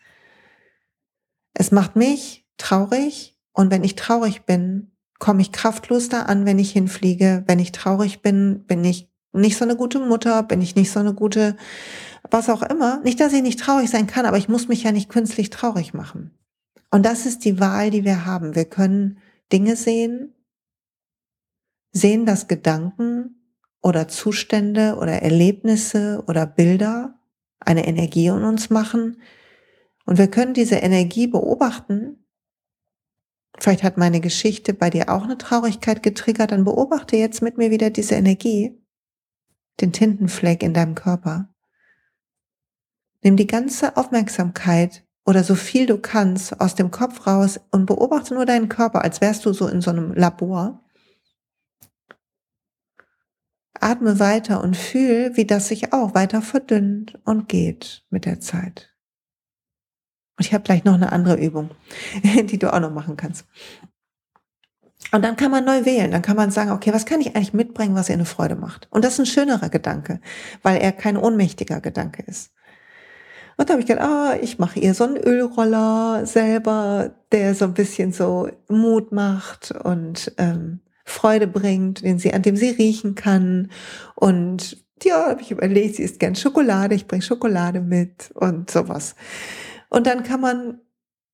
Es 1.54 1.70
macht 1.70 1.96
mich 1.96 2.48
traurig 2.58 3.38
und 3.52 3.70
wenn 3.70 3.84
ich 3.84 3.94
traurig 3.94 4.48
bin, 4.48 4.92
komme 5.20 5.44
ich 5.44 5.52
kraftlos 5.52 6.10
da 6.10 6.24
an, 6.24 6.48
wenn 6.48 6.58
ich 6.58 6.72
hinfliege. 6.72 7.44
Wenn 7.46 7.60
ich 7.60 7.74
traurig 7.74 8.24
bin, 8.24 8.66
bin 8.66 8.84
ich 8.84 9.13
nicht 9.34 9.58
so 9.58 9.66
eine 9.66 9.76
gute 9.76 10.00
Mutter, 10.00 10.44
bin 10.44 10.62
ich 10.62 10.76
nicht 10.76 10.92
so 10.92 11.00
eine 11.00 11.14
gute, 11.14 11.58
was 12.30 12.50
auch 12.50 12.62
immer. 12.62 13.02
Nicht, 13.02 13.20
dass 13.20 13.34
ich 13.34 13.42
nicht 13.42 13.60
traurig 13.60 13.90
sein 13.90 14.08
kann, 14.08 14.26
aber 14.26 14.38
ich 14.38 14.48
muss 14.48 14.68
mich 14.68 14.84
ja 14.84 14.92
nicht 14.92 15.10
künstlich 15.10 15.50
traurig 15.50 15.94
machen. 15.94 16.32
Und 16.92 17.06
das 17.06 17.26
ist 17.26 17.44
die 17.44 17.60
Wahl, 17.60 17.90
die 17.90 18.06
wir 18.06 18.26
haben. 18.26 18.56
Wir 18.56 18.66
können 18.66 19.18
Dinge 19.52 19.76
sehen, 19.76 20.36
sehen, 21.92 22.26
dass 22.26 22.48
Gedanken 22.48 23.50
oder 23.82 24.08
Zustände 24.08 24.98
oder 25.00 25.22
Erlebnisse 25.24 26.24
oder 26.28 26.46
Bilder 26.46 27.20
eine 27.60 27.88
Energie 27.88 28.28
in 28.28 28.44
uns 28.44 28.70
machen. 28.70 29.22
Und 30.06 30.18
wir 30.18 30.28
können 30.28 30.54
diese 30.54 30.76
Energie 30.76 31.28
beobachten. 31.28 32.26
Vielleicht 33.60 33.84
hat 33.84 33.98
meine 33.98 34.20
Geschichte 34.20 34.74
bei 34.74 34.90
dir 34.90 35.10
auch 35.10 35.24
eine 35.24 35.38
Traurigkeit 35.38 36.04
getriggert, 36.04 36.52
dann 36.52 36.64
beobachte 36.64 37.18
jetzt 37.18 37.42
mit 37.42 37.58
mir 37.58 37.72
wieder 37.72 37.90
diese 37.90 38.16
Energie 38.16 38.83
den 39.82 39.92
Tintenfleck 39.92 40.64
in 40.64 40.74
deinem 40.74 40.96
Körper. 40.96 41.50
Nimm 43.22 43.38
die 43.38 43.48
ganze 43.48 43.96
Aufmerksamkeit 43.98 45.06
oder 45.26 45.44
so 45.44 45.56
viel 45.56 45.86
du 45.86 45.98
kannst 45.98 46.60
aus 46.60 46.76
dem 46.76 46.92
Kopf 46.92 47.26
raus 47.26 47.60
und 47.72 47.86
beobachte 47.86 48.34
nur 48.34 48.46
deinen 48.46 48.70
Körper, 48.70 49.04
als 49.04 49.22
wärst 49.22 49.46
du 49.46 49.54
so 49.54 49.68
in 49.68 49.82
so 49.82 49.92
einem 49.92 50.14
Labor. 50.14 50.84
Atme 53.80 54.20
weiter 54.20 54.62
und 54.62 54.78
fühl, 54.78 55.36
wie 55.36 55.46
das 55.46 55.68
sich 55.68 55.94
auch 55.94 56.14
weiter 56.14 56.42
verdünnt 56.42 57.20
und 57.26 57.50
geht 57.50 58.06
mit 58.10 58.26
der 58.26 58.40
Zeit. 58.40 58.94
Und 60.38 60.46
ich 60.46 60.54
habe 60.54 60.64
gleich 60.64 60.84
noch 60.84 60.96
eine 60.96 61.12
andere 61.12 61.36
Übung, 61.36 61.72
die 62.24 62.58
du 62.58 62.74
auch 62.74 62.80
noch 62.80 62.92
machen 62.92 63.18
kannst. 63.18 63.46
Und 65.14 65.22
dann 65.24 65.36
kann 65.36 65.52
man 65.52 65.64
neu 65.64 65.86
wählen. 65.86 66.10
Dann 66.10 66.24
kann 66.24 66.36
man 66.36 66.50
sagen, 66.50 66.72
okay, 66.72 66.92
was 66.92 67.06
kann 67.06 67.22
ich 67.22 67.36
eigentlich 67.36 67.54
mitbringen, 67.54 67.94
was 67.94 68.10
ihr 68.10 68.16
eine 68.16 68.26
Freude 68.26 68.56
macht? 68.56 68.88
Und 68.90 69.06
das 69.06 69.14
ist 69.14 69.20
ein 69.20 69.26
schönerer 69.28 69.70
Gedanke, 69.70 70.20
weil 70.64 70.82
er 70.82 70.92
kein 70.92 71.18
ohnmächtiger 71.18 71.82
Gedanke 71.82 72.24
ist. 72.24 72.52
Und 73.56 73.70
da 73.70 73.74
habe 73.74 73.82
ich 73.82 73.88
gedacht, 73.88 74.10
ah, 74.10 74.36
ich 74.42 74.58
mache 74.58 74.80
ihr 74.80 74.96
so 74.96 75.04
einen 75.04 75.18
Ölroller 75.18 76.26
selber, 76.26 77.12
der 77.32 77.54
so 77.54 77.66
ein 77.66 77.76
bisschen 77.76 78.12
so 78.12 78.50
Mut 78.70 79.12
macht 79.12 79.70
und 79.84 80.34
ähm, 80.40 80.80
Freude 81.06 81.46
bringt, 81.46 82.04
den 82.04 82.18
sie, 82.18 82.34
an 82.34 82.42
dem 82.42 82.56
sie 82.56 82.72
riechen 82.72 83.14
kann. 83.14 83.70
Und 84.16 84.84
ja, 85.04 85.30
habe 85.30 85.42
ich 85.42 85.52
überlegt, 85.52 85.98
sie 85.98 86.04
isst 86.04 86.20
gern 86.20 86.36
Schokolade, 86.36 86.96
ich 86.96 87.08
bringe 87.08 87.22
Schokolade 87.22 87.82
mit 87.82 88.32
und 88.34 88.72
sowas. 88.72 89.14
Und 89.90 90.08
dann 90.08 90.24
kann 90.24 90.42
man 90.42 90.80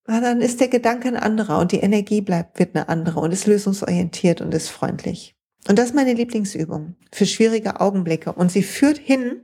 dann 0.09 0.41
ist 0.41 0.59
der 0.59 0.69
Gedanke 0.69 1.07
ein 1.07 1.15
anderer 1.15 1.59
und 1.59 1.71
die 1.71 1.79
Energie 1.79 2.21
bleibt, 2.21 2.57
wird 2.57 2.75
eine 2.75 2.89
andere 2.89 3.19
und 3.19 3.31
ist 3.31 3.45
lösungsorientiert 3.45 4.41
und 4.41 4.53
ist 4.53 4.69
freundlich. 4.69 5.35
Und 5.67 5.77
das 5.77 5.87
ist 5.87 5.95
meine 5.95 6.13
Lieblingsübung 6.13 6.95
für 7.11 7.25
schwierige 7.25 7.79
Augenblicke. 7.79 8.33
Und 8.33 8.51
sie 8.51 8.63
führt 8.63 8.97
hin 8.97 9.41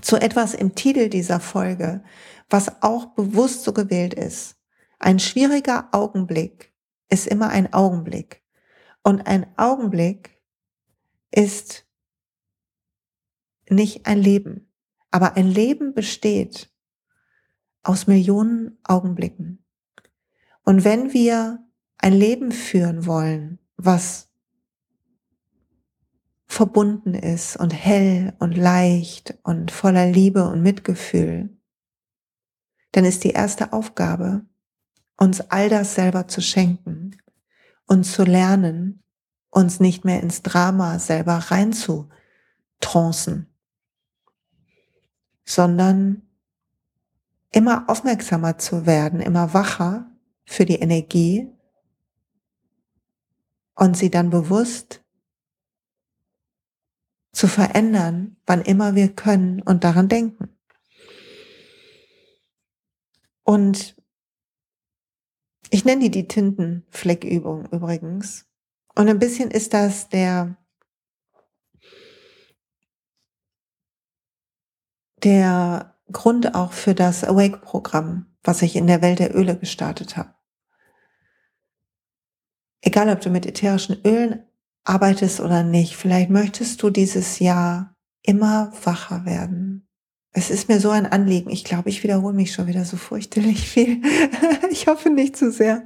zu 0.00 0.16
etwas 0.16 0.54
im 0.54 0.74
Titel 0.74 1.08
dieser 1.08 1.40
Folge, 1.40 2.02
was 2.48 2.82
auch 2.82 3.06
bewusst 3.14 3.62
so 3.62 3.72
gewählt 3.72 4.14
ist. 4.14 4.56
Ein 4.98 5.18
schwieriger 5.18 5.88
Augenblick 5.92 6.72
ist 7.08 7.26
immer 7.26 7.50
ein 7.50 7.72
Augenblick. 7.72 8.42
Und 9.02 9.26
ein 9.26 9.46
Augenblick 9.56 10.40
ist 11.30 11.86
nicht 13.68 14.06
ein 14.06 14.18
Leben. 14.18 14.72
Aber 15.10 15.36
ein 15.36 15.46
Leben 15.46 15.94
besteht 15.94 16.70
aus 17.82 18.06
Millionen 18.06 18.78
Augenblicken. 18.84 19.64
Und 20.64 20.84
wenn 20.84 21.12
wir 21.12 21.64
ein 21.98 22.12
Leben 22.12 22.52
führen 22.52 23.06
wollen, 23.06 23.58
was 23.76 24.28
verbunden 26.46 27.14
ist 27.14 27.56
und 27.56 27.70
hell 27.70 28.34
und 28.38 28.56
leicht 28.56 29.38
und 29.44 29.70
voller 29.70 30.06
Liebe 30.06 30.48
und 30.48 30.62
Mitgefühl, 30.62 31.56
dann 32.92 33.04
ist 33.04 33.24
die 33.24 33.30
erste 33.30 33.72
Aufgabe, 33.72 34.44
uns 35.16 35.40
all 35.40 35.68
das 35.68 35.94
selber 35.94 36.26
zu 36.26 36.40
schenken 36.40 37.16
und 37.86 38.04
zu 38.04 38.24
lernen, 38.24 39.02
uns 39.50 39.80
nicht 39.80 40.04
mehr 40.04 40.22
ins 40.22 40.42
Drama 40.42 40.98
selber 40.98 41.34
reinzutrancen, 41.34 43.46
sondern 45.44 46.29
immer 47.52 47.88
aufmerksamer 47.88 48.58
zu 48.58 48.86
werden, 48.86 49.20
immer 49.20 49.54
wacher 49.54 50.10
für 50.44 50.64
die 50.64 50.76
Energie 50.76 51.48
und 53.74 53.96
sie 53.96 54.10
dann 54.10 54.30
bewusst 54.30 55.02
zu 57.32 57.48
verändern, 57.48 58.36
wann 58.46 58.62
immer 58.62 58.94
wir 58.94 59.14
können 59.14 59.62
und 59.62 59.84
daran 59.84 60.08
denken. 60.08 60.56
Und 63.44 63.96
ich 65.70 65.84
nenne 65.84 66.02
die 66.02 66.10
die 66.10 66.28
Tintenfleckübung 66.28 67.66
übrigens. 67.66 68.46
Und 68.94 69.08
ein 69.08 69.18
bisschen 69.18 69.50
ist 69.50 69.72
das 69.72 70.08
der 70.08 70.56
der 75.22 75.99
Grund 76.12 76.54
auch 76.54 76.72
für 76.72 76.94
das 76.94 77.24
Awake-Programm, 77.24 78.26
was 78.42 78.62
ich 78.62 78.76
in 78.76 78.86
der 78.86 79.02
Welt 79.02 79.18
der 79.18 79.36
Öle 79.36 79.56
gestartet 79.56 80.16
habe. 80.16 80.34
Egal, 82.82 83.10
ob 83.10 83.20
du 83.20 83.30
mit 83.30 83.46
ätherischen 83.46 84.00
Ölen 84.04 84.42
arbeitest 84.84 85.40
oder 85.40 85.62
nicht, 85.62 85.96
vielleicht 85.96 86.30
möchtest 86.30 86.82
du 86.82 86.90
dieses 86.90 87.38
Jahr 87.38 87.94
immer 88.22 88.72
wacher 88.84 89.24
werden. 89.24 89.88
Es 90.32 90.50
ist 90.50 90.68
mir 90.68 90.80
so 90.80 90.90
ein 90.90 91.06
Anliegen. 91.06 91.50
Ich 91.50 91.64
glaube, 91.64 91.88
ich 91.88 92.02
wiederhole 92.02 92.34
mich 92.34 92.52
schon 92.52 92.66
wieder 92.66 92.84
so 92.84 92.96
fürchterlich 92.96 93.68
viel. 93.68 94.02
ich 94.70 94.86
hoffe 94.86 95.10
nicht 95.10 95.36
zu 95.36 95.50
sehr. 95.50 95.84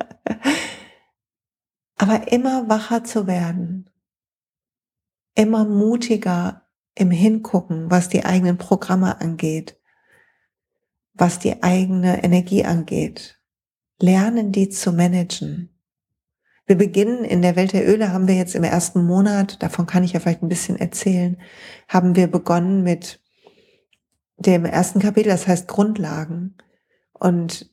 Aber 1.97 2.31
immer 2.31 2.69
wacher 2.69 3.05
zu 3.05 3.27
werden. 3.27 3.91
Immer 5.35 5.65
mutiger 5.65 6.69
im 6.95 7.11
Hingucken, 7.11 7.91
was 7.91 8.09
die 8.09 8.25
eigenen 8.25 8.59
Programme 8.59 9.21
angeht. 9.21 9.81
Was 11.15 11.39
die 11.39 11.63
eigene 11.63 12.23
Energie 12.25 12.65
angeht. 12.65 13.41
Lernen, 14.01 14.53
die 14.53 14.69
zu 14.69 14.93
managen. 14.93 15.71
Wir 16.67 16.77
beginnen 16.77 17.25
in 17.25 17.43
der 17.43 17.57
Welt 17.57 17.73
der 17.73 17.87
Öle, 17.87 18.13
haben 18.13 18.27
wir 18.27 18.37
jetzt 18.37 18.55
im 18.55 18.65
ersten 18.65 19.05
Monat, 19.05 19.63
davon 19.63 19.87
kann 19.87 20.03
ich 20.03 20.13
ja 20.15 20.21
vielleicht 20.21 20.43
ein 20.43 20.49
bisschen 20.49 20.79
erzählen, 20.79 21.39
haben 21.89 22.17
wir 22.17 22.27
begonnen 22.27 22.83
mit 22.83 23.21
dem 24.39 24.65
ersten 24.65 24.99
Kapitel, 24.99 25.29
das 25.29 25.47
heißt 25.47 25.69
Grundlagen. 25.69 26.57
Und 27.13 27.71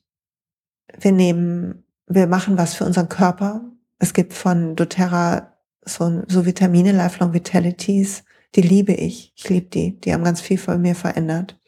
wir 0.98 1.12
nehmen, 1.12 1.84
wir 2.06 2.26
machen 2.26 2.58
was 2.58 2.74
für 2.74 2.84
unseren 2.84 3.08
Körper. 3.08 3.64
Es 3.98 4.12
gibt 4.12 4.34
von 4.34 4.76
doTERRA 4.76 5.56
so, 5.84 6.22
so 6.28 6.46
Vitamine, 6.46 6.92
Lifelong 6.92 7.32
Vitalities, 7.32 8.24
die 8.54 8.62
liebe 8.62 8.92
ich. 8.92 9.32
Ich 9.36 9.48
liebe 9.48 9.68
die. 9.68 10.00
Die 10.00 10.12
haben 10.12 10.24
ganz 10.24 10.40
viel 10.40 10.58
von 10.58 10.80
mir 10.80 10.94
verändert. 10.94 11.58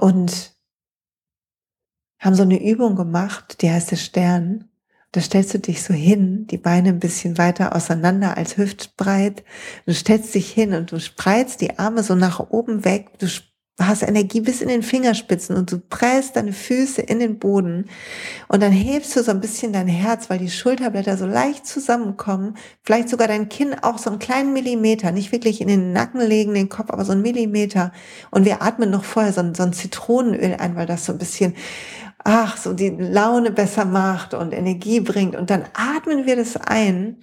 Und 0.00 0.56
haben 2.18 2.34
so 2.34 2.42
eine 2.42 2.62
Übung 2.62 2.96
gemacht, 2.96 3.60
die 3.60 3.70
heißt 3.70 3.90
der 3.90 3.96
Stern. 3.96 4.70
Da 5.12 5.20
stellst 5.20 5.52
du 5.52 5.58
dich 5.58 5.82
so 5.82 5.92
hin, 5.92 6.46
die 6.46 6.56
Beine 6.56 6.88
ein 6.88 7.00
bisschen 7.00 7.36
weiter 7.36 7.76
auseinander 7.76 8.38
als 8.38 8.56
hüftbreit. 8.56 9.44
Du 9.84 9.92
stellst 9.92 10.34
dich 10.34 10.50
hin 10.50 10.72
und 10.72 10.90
du 10.92 11.00
spreizst 11.00 11.60
die 11.60 11.78
Arme 11.78 12.02
so 12.02 12.14
nach 12.14 12.40
oben 12.40 12.86
weg. 12.86 13.18
Du 13.18 13.28
hast 13.78 14.02
Energie 14.02 14.40
bis 14.40 14.60
in 14.60 14.68
den 14.68 14.82
Fingerspitzen 14.82 15.56
und 15.56 15.72
du 15.72 15.78
presst 15.78 16.36
deine 16.36 16.52
Füße 16.52 17.00
in 17.00 17.18
den 17.18 17.38
Boden 17.38 17.86
und 18.48 18.62
dann 18.62 18.72
hebst 18.72 19.16
du 19.16 19.22
so 19.22 19.30
ein 19.30 19.40
bisschen 19.40 19.72
dein 19.72 19.88
Herz, 19.88 20.28
weil 20.28 20.38
die 20.38 20.50
Schulterblätter 20.50 21.16
so 21.16 21.26
leicht 21.26 21.66
zusammenkommen, 21.66 22.56
vielleicht 22.82 23.08
sogar 23.08 23.26
dein 23.26 23.48
Kinn 23.48 23.74
auch 23.74 23.98
so 23.98 24.10
einen 24.10 24.18
kleinen 24.18 24.52
Millimeter, 24.52 25.12
nicht 25.12 25.32
wirklich 25.32 25.60
in 25.60 25.68
den 25.68 25.92
Nacken 25.92 26.20
legen, 26.20 26.52
den 26.52 26.68
Kopf, 26.68 26.90
aber 26.90 27.04
so 27.04 27.12
einen 27.12 27.22
Millimeter 27.22 27.92
und 28.30 28.44
wir 28.44 28.60
atmen 28.62 28.90
noch 28.90 29.04
vorher 29.04 29.32
so 29.32 29.40
ein, 29.40 29.54
so 29.54 29.62
ein 29.62 29.72
Zitronenöl 29.72 30.56
ein, 30.58 30.76
weil 30.76 30.86
das 30.86 31.06
so 31.06 31.12
ein 31.12 31.18
bisschen 31.18 31.54
ach, 32.24 32.56
so 32.56 32.72
die 32.72 32.90
Laune 32.90 33.50
besser 33.50 33.84
macht 33.84 34.34
und 34.34 34.52
Energie 34.52 35.00
bringt. 35.00 35.36
Und 35.36 35.50
dann 35.50 35.64
atmen 35.74 36.26
wir 36.26 36.36
das 36.36 36.56
ein. 36.56 37.18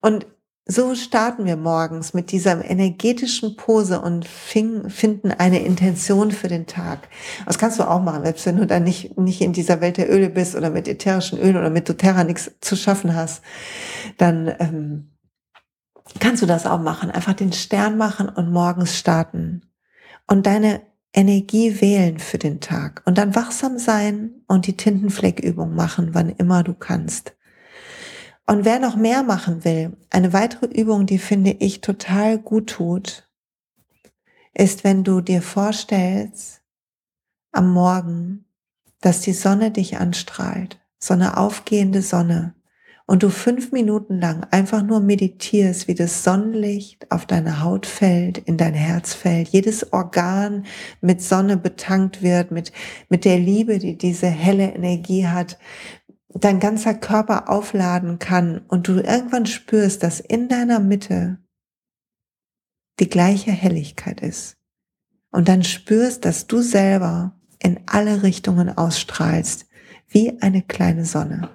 Und 0.00 0.26
so 0.70 0.94
starten 0.94 1.46
wir 1.46 1.56
morgens 1.56 2.14
mit 2.14 2.30
dieser 2.30 2.64
energetischen 2.64 3.56
Pose 3.56 4.00
und 4.00 4.24
finden 4.26 5.32
eine 5.32 5.64
Intention 5.64 6.30
für 6.30 6.46
den 6.46 6.66
Tag. 6.66 7.08
Das 7.44 7.58
kannst 7.58 7.80
du 7.80 7.88
auch 7.88 8.00
machen, 8.00 8.22
selbst 8.22 8.46
wenn 8.46 8.56
du 8.56 8.66
da 8.66 8.78
nicht, 8.78 9.18
nicht 9.18 9.40
in 9.40 9.52
dieser 9.52 9.80
Welt 9.80 9.96
der 9.96 10.10
Öle 10.12 10.30
bist 10.30 10.54
oder 10.54 10.70
mit 10.70 10.86
ätherischen 10.86 11.40
Ölen 11.40 11.56
oder 11.56 11.70
mit 11.70 11.88
doTERRA 11.88 12.22
nichts 12.22 12.52
zu 12.60 12.76
schaffen 12.76 13.16
hast, 13.16 13.42
dann 14.16 14.54
ähm, 14.60 15.10
kannst 16.20 16.42
du 16.42 16.46
das 16.46 16.66
auch 16.66 16.80
machen. 16.80 17.10
Einfach 17.10 17.34
den 17.34 17.52
Stern 17.52 17.96
machen 17.96 18.28
und 18.28 18.52
morgens 18.52 18.96
starten. 18.96 19.62
Und 20.28 20.46
deine 20.46 20.82
Energie 21.12 21.80
wählen 21.80 22.20
für 22.20 22.38
den 22.38 22.60
Tag 22.60 23.02
und 23.04 23.18
dann 23.18 23.34
wachsam 23.34 23.78
sein 23.78 24.42
und 24.46 24.68
die 24.68 24.76
Tintenfleckübung 24.76 25.74
machen, 25.74 26.10
wann 26.12 26.28
immer 26.28 26.62
du 26.62 26.74
kannst. 26.74 27.34
Und 28.50 28.64
wer 28.64 28.80
noch 28.80 28.96
mehr 28.96 29.22
machen 29.22 29.64
will, 29.64 29.96
eine 30.10 30.32
weitere 30.32 30.66
Übung, 30.66 31.06
die 31.06 31.18
finde 31.18 31.52
ich 31.60 31.82
total 31.82 32.36
gut 32.36 32.70
tut, 32.70 33.28
ist, 34.54 34.82
wenn 34.82 35.04
du 35.04 35.20
dir 35.20 35.40
vorstellst 35.40 36.60
am 37.52 37.72
Morgen, 37.72 38.46
dass 39.00 39.20
die 39.20 39.34
Sonne 39.34 39.70
dich 39.70 39.98
anstrahlt, 39.98 40.80
so 40.98 41.14
eine 41.14 41.36
aufgehende 41.36 42.02
Sonne 42.02 42.56
und 43.10 43.24
du 43.24 43.30
fünf 43.30 43.72
Minuten 43.72 44.20
lang 44.20 44.46
einfach 44.52 44.84
nur 44.84 45.00
meditierst, 45.00 45.88
wie 45.88 45.96
das 45.96 46.22
Sonnenlicht 46.22 47.10
auf 47.10 47.26
deine 47.26 47.60
Haut 47.60 47.84
fällt, 47.84 48.38
in 48.38 48.56
dein 48.56 48.74
Herz 48.74 49.14
fällt, 49.14 49.48
jedes 49.48 49.92
Organ 49.92 50.64
mit 51.00 51.20
Sonne 51.20 51.56
betankt 51.56 52.22
wird, 52.22 52.52
mit, 52.52 52.70
mit 53.08 53.24
der 53.24 53.38
Liebe, 53.38 53.80
die 53.80 53.98
diese 53.98 54.28
helle 54.28 54.74
Energie 54.74 55.26
hat, 55.26 55.58
dein 56.34 56.60
ganzer 56.60 56.94
Körper 56.94 57.48
aufladen 57.48 58.18
kann 58.18 58.58
und 58.68 58.86
du 58.88 59.00
irgendwann 59.00 59.46
spürst, 59.46 60.02
dass 60.02 60.20
in 60.20 60.48
deiner 60.48 60.78
Mitte 60.78 61.38
die 63.00 63.08
gleiche 63.08 63.50
Helligkeit 63.50 64.20
ist. 64.20 64.56
Und 65.30 65.48
dann 65.48 65.64
spürst, 65.64 66.24
dass 66.24 66.46
du 66.46 66.60
selber 66.60 67.34
in 67.58 67.80
alle 67.86 68.22
Richtungen 68.22 68.76
ausstrahlst, 68.76 69.66
wie 70.08 70.40
eine 70.40 70.62
kleine 70.62 71.04
Sonne. 71.04 71.50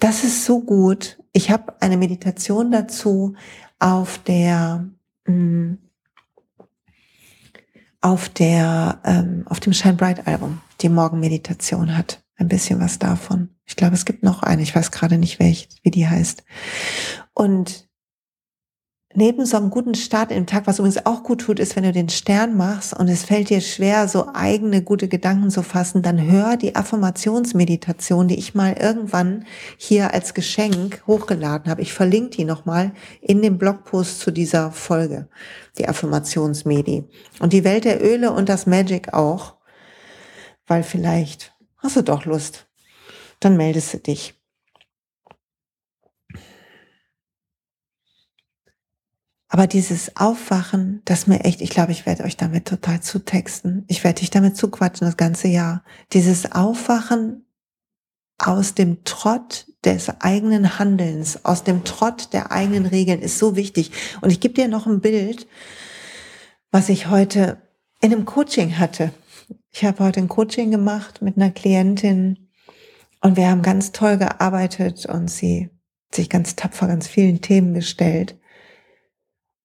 Das 0.00 0.24
ist 0.24 0.44
so 0.44 0.60
gut. 0.60 1.18
Ich 1.32 1.50
habe 1.50 1.80
eine 1.80 1.96
Meditation 1.96 2.70
dazu 2.70 3.34
auf 3.78 4.18
der 4.18 4.88
mh, 5.26 5.34
mm, 5.34 5.78
auf 8.00 8.28
der 8.28 9.00
ähm, 9.04 9.44
auf 9.46 9.60
dem 9.60 9.72
Shine 9.72 9.94
Bright 9.94 10.26
Album, 10.26 10.60
die 10.82 10.90
Morgenmeditation 10.90 11.96
hat. 11.96 12.23
Ein 12.36 12.48
bisschen 12.48 12.80
was 12.80 12.98
davon. 12.98 13.50
Ich 13.64 13.76
glaube, 13.76 13.94
es 13.94 14.04
gibt 14.04 14.22
noch 14.22 14.42
eine. 14.42 14.62
Ich 14.62 14.74
weiß 14.74 14.90
gerade 14.90 15.18
nicht, 15.18 15.38
welch, 15.38 15.68
wie 15.82 15.90
die 15.90 16.08
heißt. 16.08 16.44
Und 17.32 17.88
neben 19.14 19.46
so 19.46 19.56
einem 19.56 19.70
guten 19.70 19.94
Start 19.94 20.32
im 20.32 20.46
Tag, 20.46 20.66
was 20.66 20.78
übrigens 20.78 21.06
auch 21.06 21.22
gut 21.22 21.42
tut, 21.42 21.60
ist, 21.60 21.76
wenn 21.76 21.84
du 21.84 21.92
den 21.92 22.08
Stern 22.08 22.56
machst 22.56 22.92
und 22.92 23.08
es 23.08 23.24
fällt 23.24 23.48
dir 23.48 23.60
schwer, 23.60 24.08
so 24.08 24.28
eigene 24.34 24.82
gute 24.82 25.08
Gedanken 25.08 25.50
zu 25.50 25.62
fassen, 25.62 26.02
dann 26.02 26.20
hör 26.20 26.56
die 26.56 26.74
Affirmationsmeditation, 26.74 28.28
die 28.28 28.38
ich 28.38 28.54
mal 28.54 28.72
irgendwann 28.72 29.44
hier 29.76 30.12
als 30.12 30.34
Geschenk 30.34 31.02
hochgeladen 31.06 31.70
habe. 31.70 31.82
Ich 31.82 31.92
verlinke 31.92 32.30
die 32.30 32.44
nochmal 32.44 32.92
in 33.20 33.40
dem 33.40 33.56
Blogpost 33.56 34.18
zu 34.18 34.32
dieser 34.32 34.72
Folge, 34.72 35.28
die 35.78 35.88
Affirmationsmedi. 35.88 37.04
Und 37.38 37.52
die 37.52 37.64
Welt 37.64 37.84
der 37.84 38.04
Öle 38.04 38.32
und 38.32 38.48
das 38.48 38.66
Magic 38.66 39.14
auch, 39.14 39.54
weil 40.66 40.82
vielleicht 40.82 41.53
hast 41.84 41.96
du 41.96 42.02
doch 42.02 42.24
Lust. 42.24 42.66
Dann 43.40 43.56
meldest 43.56 43.94
du 43.94 43.98
dich. 43.98 44.34
Aber 49.48 49.68
dieses 49.68 50.16
Aufwachen, 50.16 51.00
das 51.04 51.28
mir 51.28 51.44
echt, 51.44 51.60
ich 51.60 51.70
glaube, 51.70 51.92
ich 51.92 52.06
werde 52.06 52.24
euch 52.24 52.36
damit 52.36 52.66
total 52.66 53.00
zutexten. 53.00 53.84
Ich 53.86 54.02
werde 54.02 54.18
dich 54.18 54.30
damit 54.30 54.56
zuquatschen 54.56 55.06
das 55.06 55.16
ganze 55.16 55.46
Jahr. 55.46 55.84
Dieses 56.12 56.50
Aufwachen 56.50 57.46
aus 58.38 58.74
dem 58.74 59.04
Trott 59.04 59.66
des 59.84 60.08
eigenen 60.20 60.80
Handelns, 60.80 61.44
aus 61.44 61.62
dem 61.62 61.84
Trott 61.84 62.32
der 62.32 62.50
eigenen 62.50 62.86
Regeln 62.86 63.22
ist 63.22 63.38
so 63.38 63.54
wichtig. 63.54 63.92
Und 64.22 64.30
ich 64.30 64.40
gebe 64.40 64.54
dir 64.54 64.66
noch 64.66 64.86
ein 64.86 65.00
Bild, 65.00 65.46
was 66.72 66.88
ich 66.88 67.08
heute 67.08 67.58
in 68.00 68.12
einem 68.12 68.24
Coaching 68.24 68.78
hatte. 68.78 69.12
Ich 69.70 69.84
habe 69.84 70.04
heute 70.04 70.20
ein 70.20 70.28
Coaching 70.28 70.70
gemacht 70.70 71.22
mit 71.22 71.36
einer 71.36 71.50
Klientin 71.50 72.50
und 73.20 73.36
wir 73.36 73.48
haben 73.48 73.62
ganz 73.62 73.92
toll 73.92 74.18
gearbeitet 74.18 75.06
und 75.06 75.30
sie 75.30 75.70
hat 76.08 76.14
sich 76.14 76.30
ganz 76.30 76.56
tapfer 76.56 76.86
ganz 76.86 77.08
vielen 77.08 77.40
Themen 77.40 77.74
gestellt. 77.74 78.38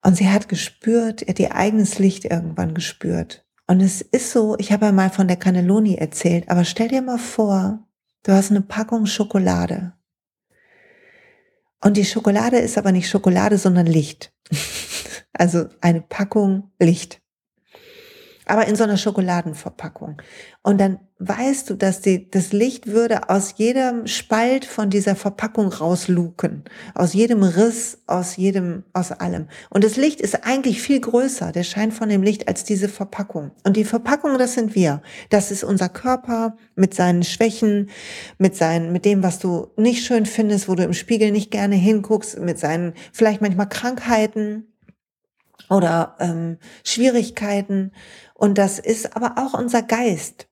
Und 0.01 0.15
sie 0.15 0.29
hat 0.29 0.47
gespürt, 0.47 1.23
ihr 1.39 1.55
eigenes 1.55 1.99
Licht 1.99 2.25
irgendwann 2.25 2.73
gespürt. 2.73 3.45
Und 3.67 3.81
es 3.81 4.01
ist 4.01 4.31
so, 4.31 4.57
ich 4.57 4.71
habe 4.71 4.85
ja 4.85 4.91
mal 4.91 5.09
von 5.09 5.27
der 5.27 5.37
Cannelloni 5.37 5.95
erzählt, 5.95 6.49
aber 6.49 6.63
stell 6.63 6.87
dir 6.87 7.01
mal 7.01 7.19
vor, 7.19 7.85
du 8.23 8.31
hast 8.31 8.49
eine 8.49 8.61
Packung 8.61 9.05
Schokolade. 9.05 9.93
Und 11.83 11.97
die 11.97 12.05
Schokolade 12.05 12.57
ist 12.57 12.77
aber 12.77 12.91
nicht 12.91 13.09
Schokolade, 13.09 13.57
sondern 13.57 13.85
Licht. 13.85 14.33
also 15.33 15.65
eine 15.81 16.01
Packung 16.01 16.71
Licht 16.79 17.21
aber 18.49 18.67
in 18.67 18.75
so 18.75 18.83
einer 18.83 18.97
Schokoladenverpackung. 18.97 20.21
Und 20.63 20.81
dann 20.81 20.99
weißt 21.19 21.69
du, 21.69 21.75
dass 21.75 22.01
die, 22.01 22.29
das 22.31 22.53
Licht 22.53 22.87
würde 22.87 23.29
aus 23.29 23.55
jedem 23.57 24.07
Spalt 24.07 24.65
von 24.65 24.89
dieser 24.89 25.15
Verpackung 25.15 25.67
rausluken, 25.67 26.63
aus 26.95 27.13
jedem 27.13 27.43
Riss, 27.43 27.99
aus 28.07 28.37
jedem, 28.37 28.83
aus 28.93 29.11
allem. 29.11 29.47
Und 29.69 29.83
das 29.83 29.97
Licht 29.97 30.21
ist 30.21 30.45
eigentlich 30.45 30.81
viel 30.81 30.99
größer, 30.99 31.51
der 31.51 31.63
Schein 31.63 31.91
von 31.91 32.09
dem 32.09 32.23
Licht, 32.23 32.47
als 32.47 32.63
diese 32.63 32.89
Verpackung. 32.89 33.51
Und 33.63 33.77
die 33.77 33.85
Verpackung, 33.85 34.37
das 34.37 34.53
sind 34.53 34.75
wir. 34.75 35.01
Das 35.29 35.51
ist 35.51 35.63
unser 35.63 35.89
Körper 35.89 36.57
mit 36.75 36.93
seinen 36.93 37.23
Schwächen, 37.23 37.89
mit 38.37 38.55
seinen, 38.55 38.91
mit 38.91 39.05
dem, 39.05 39.23
was 39.23 39.39
du 39.39 39.67
nicht 39.77 40.05
schön 40.05 40.25
findest, 40.25 40.67
wo 40.67 40.75
du 40.75 40.83
im 40.83 40.93
Spiegel 40.93 41.31
nicht 41.31 41.51
gerne 41.51 41.75
hinguckst, 41.75 42.39
mit 42.39 42.59
seinen 42.59 42.93
vielleicht 43.11 43.41
manchmal 43.41 43.69
Krankheiten, 43.69 44.65
oder 45.69 46.15
ähm, 46.19 46.57
Schwierigkeiten. 46.83 47.91
Und 48.39 48.57
das 48.57 48.79
ist 48.79 49.17
aber 49.17 49.33
auch 49.35 49.53
unser 49.53 49.81
Geist. 49.81 50.47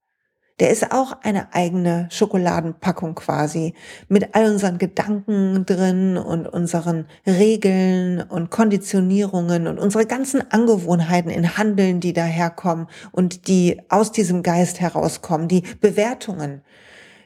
Der 0.60 0.72
ist 0.72 0.92
auch 0.92 1.22
eine 1.22 1.54
eigene 1.54 2.10
Schokoladenpackung 2.12 3.16
quasi 3.16 3.76
mit 4.10 4.36
all 4.36 4.52
unseren 4.52 4.78
Gedanken 4.78 5.66
drin 5.66 6.18
und 6.18 6.48
unseren 6.48 7.08
Regeln 7.26 8.22
und 8.22 8.50
Konditionierungen 8.50 9.68
und 9.68 9.80
unsere 9.80 10.06
ganzen 10.06 10.52
Angewohnheiten 10.52 11.32
in 11.32 11.58
Handeln, 11.58 12.02
die 12.02 12.12
daherkommen 12.12 12.88
und 13.14 13.48
die 13.48 13.80
aus 13.88 14.12
diesem 14.12 14.44
Geist 14.44 14.82
herauskommen, 14.82 15.48
die 15.48 15.64
Bewertungen. 15.80 16.64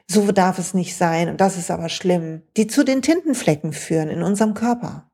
So 0.06 0.30
darf 0.30 0.60
es 0.60 0.74
nicht 0.74 0.94
sein 0.94 1.28
und 1.28 1.40
das 1.40 1.58
ist 1.58 1.72
aber 1.72 1.88
schlimm, 1.88 2.42
die 2.56 2.68
zu 2.68 2.84
den 2.84 3.02
Tintenflecken 3.02 3.72
führen 3.72 4.10
in 4.10 4.22
unserem 4.22 4.54
Körper. 4.54 5.10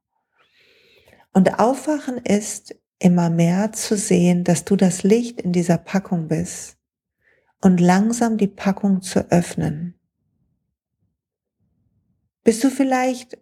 Und 1.32 1.58
Aufwachen 1.58 2.18
ist 2.18 2.74
immer 2.98 3.30
mehr 3.30 3.72
zu 3.72 3.96
sehen, 3.96 4.44
dass 4.44 4.64
du 4.64 4.76
das 4.76 5.02
Licht 5.02 5.40
in 5.40 5.52
dieser 5.52 5.78
Packung 5.78 6.28
bist 6.28 6.76
und 7.60 7.80
langsam 7.80 8.38
die 8.38 8.48
Packung 8.48 9.02
zu 9.02 9.30
öffnen. 9.30 9.94
Bist 12.44 12.64
du 12.64 12.70
vielleicht 12.70 13.38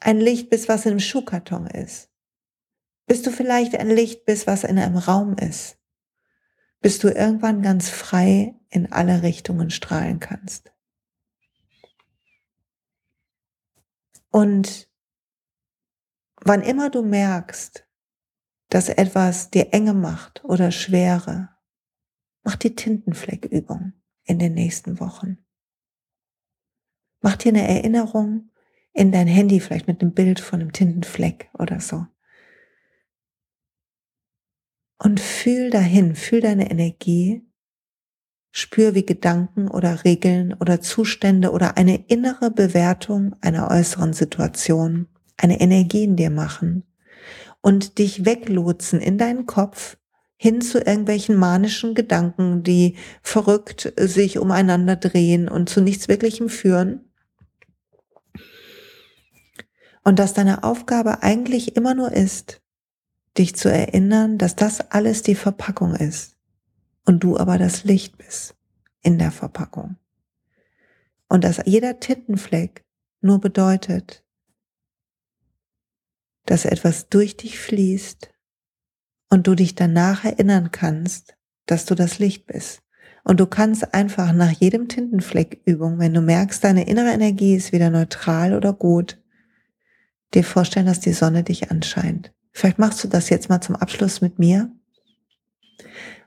ein 0.00 0.20
Licht 0.20 0.50
bist, 0.50 0.68
was 0.68 0.84
in 0.86 0.92
einem 0.92 1.00
Schuhkarton 1.00 1.66
ist? 1.66 2.10
Bist 3.06 3.26
du 3.26 3.30
vielleicht 3.30 3.76
ein 3.76 3.90
Licht 3.90 4.24
bist, 4.24 4.46
was 4.46 4.64
in 4.64 4.78
einem 4.78 4.96
Raum 4.96 5.36
ist? 5.36 5.78
Bis 6.80 6.98
du 6.98 7.08
irgendwann 7.08 7.62
ganz 7.62 7.88
frei 7.88 8.54
in 8.68 8.92
alle 8.92 9.22
Richtungen 9.22 9.70
strahlen 9.70 10.20
kannst. 10.20 10.72
Und 14.30 14.88
wann 16.42 16.62
immer 16.62 16.90
du 16.90 17.02
merkst, 17.02 17.85
dass 18.68 18.88
etwas 18.88 19.50
dir 19.50 19.72
enge 19.72 19.94
macht 19.94 20.44
oder 20.44 20.70
schwere, 20.70 21.56
Mach 22.46 22.54
die 22.54 22.76
Tintenfleckübung 22.76 23.92
in 24.22 24.38
den 24.38 24.54
nächsten 24.54 25.00
Wochen. 25.00 25.38
Mach 27.20 27.34
dir 27.34 27.48
eine 27.48 27.66
Erinnerung 27.66 28.52
in 28.92 29.10
dein 29.10 29.26
Handy, 29.26 29.58
vielleicht 29.58 29.88
mit 29.88 30.00
einem 30.00 30.14
Bild 30.14 30.38
von 30.38 30.60
einem 30.60 30.72
Tintenfleck 30.72 31.50
oder 31.58 31.80
so. 31.80 32.06
Und 34.98 35.18
fühl 35.18 35.70
dahin, 35.70 36.14
fühl 36.14 36.40
deine 36.40 36.70
Energie, 36.70 37.44
spür, 38.52 38.94
wie 38.94 39.04
Gedanken 39.04 39.66
oder 39.66 40.04
Regeln 40.04 40.54
oder 40.54 40.80
Zustände 40.80 41.50
oder 41.50 41.76
eine 41.76 42.06
innere 42.06 42.52
Bewertung 42.52 43.34
einer 43.40 43.72
äußeren 43.72 44.12
Situation 44.12 45.08
eine 45.36 45.60
Energie 45.60 46.04
in 46.04 46.14
dir 46.14 46.30
machen 46.30 46.84
und 47.66 47.98
dich 47.98 48.24
weglotsen 48.24 49.00
in 49.00 49.18
deinen 49.18 49.44
Kopf 49.44 49.96
hin 50.36 50.60
zu 50.60 50.78
irgendwelchen 50.78 51.34
manischen 51.34 51.96
Gedanken, 51.96 52.62
die 52.62 52.94
verrückt 53.22 53.92
sich 53.96 54.38
umeinander 54.38 54.94
drehen 54.94 55.48
und 55.48 55.68
zu 55.68 55.80
nichts 55.80 56.06
Wirklichem 56.06 56.48
führen. 56.48 57.10
Und 60.04 60.20
dass 60.20 60.32
deine 60.32 60.62
Aufgabe 60.62 61.24
eigentlich 61.24 61.74
immer 61.74 61.96
nur 61.96 62.12
ist, 62.12 62.62
dich 63.36 63.56
zu 63.56 63.68
erinnern, 63.68 64.38
dass 64.38 64.54
das 64.54 64.92
alles 64.92 65.22
die 65.22 65.34
Verpackung 65.34 65.96
ist 65.96 66.36
und 67.04 67.24
du 67.24 67.36
aber 67.36 67.58
das 67.58 67.82
Licht 67.82 68.16
bist 68.16 68.54
in 69.02 69.18
der 69.18 69.32
Verpackung. 69.32 69.96
Und 71.28 71.42
dass 71.42 71.60
jeder 71.64 71.98
Tintenfleck 71.98 72.84
nur 73.22 73.40
bedeutet, 73.40 74.22
dass 76.46 76.64
etwas 76.64 77.08
durch 77.08 77.36
dich 77.36 77.58
fließt 77.58 78.30
und 79.30 79.46
du 79.46 79.54
dich 79.54 79.74
danach 79.74 80.24
erinnern 80.24 80.70
kannst, 80.70 81.36
dass 81.66 81.84
du 81.84 81.94
das 81.94 82.18
Licht 82.18 82.46
bist. 82.46 82.82
Und 83.24 83.40
du 83.40 83.46
kannst 83.46 83.92
einfach 83.92 84.32
nach 84.32 84.52
jedem 84.52 84.88
Tintenfleckübung, 84.88 85.98
wenn 85.98 86.14
du 86.14 86.20
merkst, 86.20 86.62
deine 86.62 86.86
innere 86.86 87.10
Energie 87.10 87.56
ist 87.56 87.72
wieder 87.72 87.90
neutral 87.90 88.54
oder 88.54 88.72
gut, 88.72 89.20
dir 90.32 90.44
vorstellen, 90.44 90.86
dass 90.86 91.00
die 91.00 91.12
Sonne 91.12 91.42
dich 91.42 91.70
anscheint. 91.70 92.32
Vielleicht 92.52 92.78
machst 92.78 93.02
du 93.02 93.08
das 93.08 93.28
jetzt 93.28 93.48
mal 93.48 93.60
zum 93.60 93.74
Abschluss 93.74 94.20
mit 94.20 94.38
mir 94.38 94.70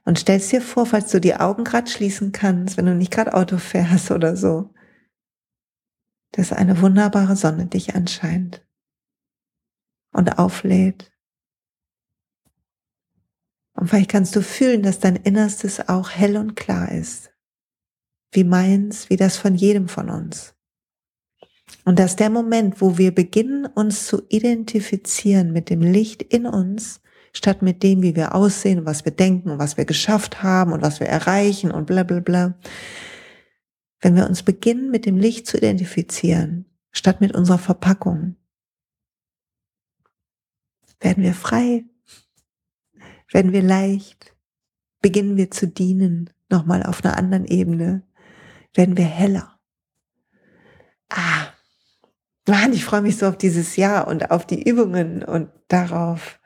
und 0.04 0.20
stellst 0.20 0.52
dir 0.52 0.62
vor, 0.62 0.86
falls 0.86 1.10
du 1.12 1.22
die 1.22 1.36
Augen 1.36 1.64
gerade 1.64 1.90
schließen 1.90 2.34
kannst, 2.34 2.76
wenn 2.76 2.86
du 2.86 2.94
nicht 2.94 3.12
gerade 3.12 3.34
Auto 3.34 3.58
fährst 3.58 4.12
oder 4.12 4.36
so, 4.36 4.74
dass 6.32 6.52
eine 6.52 6.82
wunderbare 6.82 7.38
Sonne 7.38 7.68
dich 7.68 7.96
anscheint 7.96 8.62
und 10.12 10.38
auflädt 10.40 11.12
und 13.80 13.88
vielleicht 13.88 14.12
kannst 14.12 14.36
du 14.36 14.42
fühlen, 14.42 14.84
dass 14.84 15.00
dein 15.00 15.16
Innerstes 15.16 15.88
auch 15.88 16.10
hell 16.10 16.36
und 16.36 16.58
klar 16.58 16.92
ist. 16.92 17.32
Wie 18.34 18.44
meins, 18.44 19.10
wie 19.10 19.16
das 19.16 19.38
von 19.38 19.56
jedem 19.56 19.88
von 19.88 20.10
uns. 20.10 20.54
Und 21.86 21.98
dass 21.98 22.18
der 22.18 22.30
Moment, 22.30 22.82
wo 22.82 22.98
wir 22.98 23.16
beginnen, 23.16 23.66
uns 23.68 24.06
zu 24.06 24.24
identifizieren 24.28 25.54
mit 25.54 25.70
dem 25.70 25.82
Licht 25.82 26.22
in 26.22 26.46
uns, 26.46 27.00
statt 27.32 27.62
mit 27.62 27.82
dem, 27.82 28.02
wie 28.02 28.18
wir 28.18 28.36
aussehen, 28.36 28.86
was 28.86 29.06
wir 29.06 29.14
denken 29.14 29.60
was 29.60 29.78
wir 29.78 29.86
geschafft 29.86 30.44
haben 30.44 30.74
und 30.74 30.82
was 30.82 31.00
wir 31.00 31.08
erreichen 31.08 31.72
und 31.72 31.86
bla 31.88 32.04
bla 32.04 32.20
bla. 32.20 32.60
Wenn 34.02 34.18
wir 34.18 34.28
uns 34.28 34.44
beginnen, 34.44 34.92
mit 34.92 35.06
dem 35.06 35.16
Licht 35.16 35.48
zu 35.48 35.56
identifizieren, 35.56 36.66
statt 36.92 37.22
mit 37.22 37.34
unserer 37.34 37.60
Verpackung, 37.60 38.36
werden 41.00 41.24
wir 41.24 41.34
frei, 41.34 41.86
werden 43.32 43.54
wir 43.54 43.62
leicht, 43.62 44.36
beginnen 45.02 45.38
wir 45.38 45.52
zu 45.52 45.68
dienen, 45.68 46.30
nochmal 46.50 46.84
auf 46.84 47.04
einer 47.04 47.18
anderen 47.18 47.46
Ebene, 47.46 48.04
werden 48.74 48.98
wir 48.98 49.06
heller. 49.06 49.60
Ah, 51.10 51.48
Mann, 52.48 52.74
ich 52.74 52.86
freue 52.86 53.02
mich 53.02 53.18
so 53.18 53.28
auf 53.28 53.38
dieses 53.38 53.76
Jahr 53.76 54.08
und 54.08 54.32
auf 54.32 54.46
die 54.46 54.68
Übungen 54.68 55.24
und 55.24 55.50
darauf, 55.68 56.40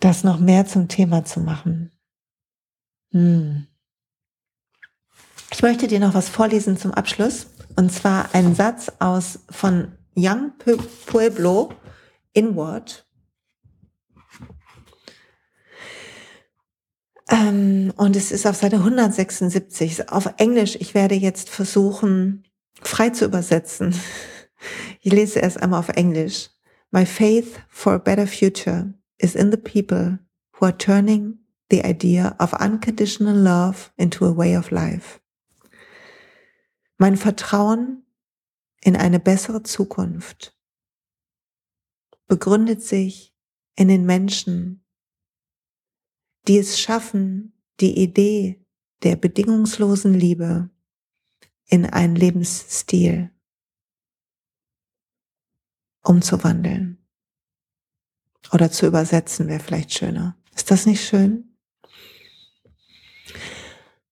das 0.00 0.24
noch 0.24 0.38
mehr 0.38 0.66
zum 0.66 0.88
Thema 0.88 1.24
zu 1.24 1.40
machen. 1.40 1.92
Hm. 3.12 3.66
Ich 5.50 5.62
möchte 5.62 5.86
dir 5.86 6.00
noch 6.00 6.14
was 6.14 6.28
vorlesen 6.28 6.76
zum 6.76 6.92
Abschluss. 6.92 7.48
Und 7.76 7.92
zwar 7.92 8.34
einen 8.34 8.54
Satz 8.54 8.92
aus 8.98 9.40
von 9.50 9.92
Young 10.16 10.52
Pueblo 11.06 11.72
Inward. 12.38 13.04
Ähm, 17.28 17.92
und 17.96 18.14
es 18.14 18.30
ist 18.30 18.46
auf 18.46 18.56
Seite 18.56 18.76
176 18.76 20.08
auf 20.08 20.32
Englisch. 20.36 20.76
Ich 20.80 20.94
werde 20.94 21.16
jetzt 21.16 21.50
versuchen, 21.50 22.44
frei 22.80 23.10
zu 23.10 23.24
übersetzen. 23.24 23.94
Ich 25.00 25.12
lese 25.12 25.40
erst 25.40 25.62
einmal 25.62 25.80
auf 25.80 25.88
Englisch. 25.90 26.50
My 26.90 27.04
faith 27.04 27.60
for 27.68 27.92
a 27.92 27.98
better 27.98 28.26
future 28.26 28.94
is 29.18 29.34
in 29.34 29.50
the 29.50 29.56
people 29.56 30.18
who 30.52 30.66
are 30.66 30.76
turning 30.76 31.38
the 31.70 31.84
idea 31.84 32.34
of 32.38 32.52
unconditional 32.54 33.36
love 33.36 33.90
into 33.96 34.24
a 34.24 34.36
way 34.36 34.56
of 34.56 34.70
life. 34.70 35.20
Mein 36.96 37.16
Vertrauen 37.16 38.04
in 38.80 38.96
eine 38.96 39.20
bessere 39.20 39.62
Zukunft 39.62 40.57
begründet 42.28 42.82
sich 42.82 43.34
in 43.74 43.88
den 43.88 44.06
Menschen, 44.06 44.84
die 46.46 46.58
es 46.58 46.78
schaffen, 46.78 47.52
die 47.80 47.98
Idee 47.98 48.64
der 49.02 49.16
bedingungslosen 49.16 50.14
Liebe 50.14 50.70
in 51.66 51.86
einen 51.86 52.16
Lebensstil 52.16 53.30
umzuwandeln. 56.02 56.98
Oder 58.52 58.70
zu 58.70 58.86
übersetzen 58.86 59.46
wäre 59.48 59.60
vielleicht 59.60 59.92
schöner. 59.92 60.36
Ist 60.54 60.70
das 60.70 60.86
nicht 60.86 61.06
schön? 61.06 61.56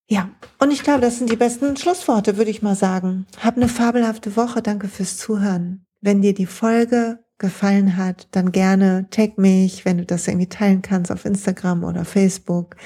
Ja, 0.08 0.30
und 0.58 0.70
ich 0.70 0.82
glaube, 0.82 1.00
das 1.00 1.18
sind 1.18 1.30
die 1.30 1.36
besten 1.36 1.76
Schlussworte, 1.76 2.36
würde 2.36 2.50
ich 2.50 2.62
mal 2.62 2.76
sagen. 2.76 3.26
Hab 3.38 3.56
eine 3.56 3.68
fabelhafte 3.68 4.36
Woche. 4.36 4.62
Danke 4.62 4.88
fürs 4.88 5.16
Zuhören. 5.16 5.86
Wenn 6.00 6.22
dir 6.22 6.34
die 6.34 6.46
Folge 6.46 7.24
gefallen 7.38 7.96
hat, 7.96 8.28
dann 8.30 8.52
gerne 8.52 9.06
tag 9.10 9.38
mich, 9.38 9.84
wenn 9.84 9.98
du 9.98 10.06
das 10.06 10.26
irgendwie 10.26 10.48
teilen 10.48 10.82
kannst 10.82 11.12
auf 11.12 11.24
Instagram 11.24 11.84
oder 11.84 12.04
Facebook. 12.04 12.76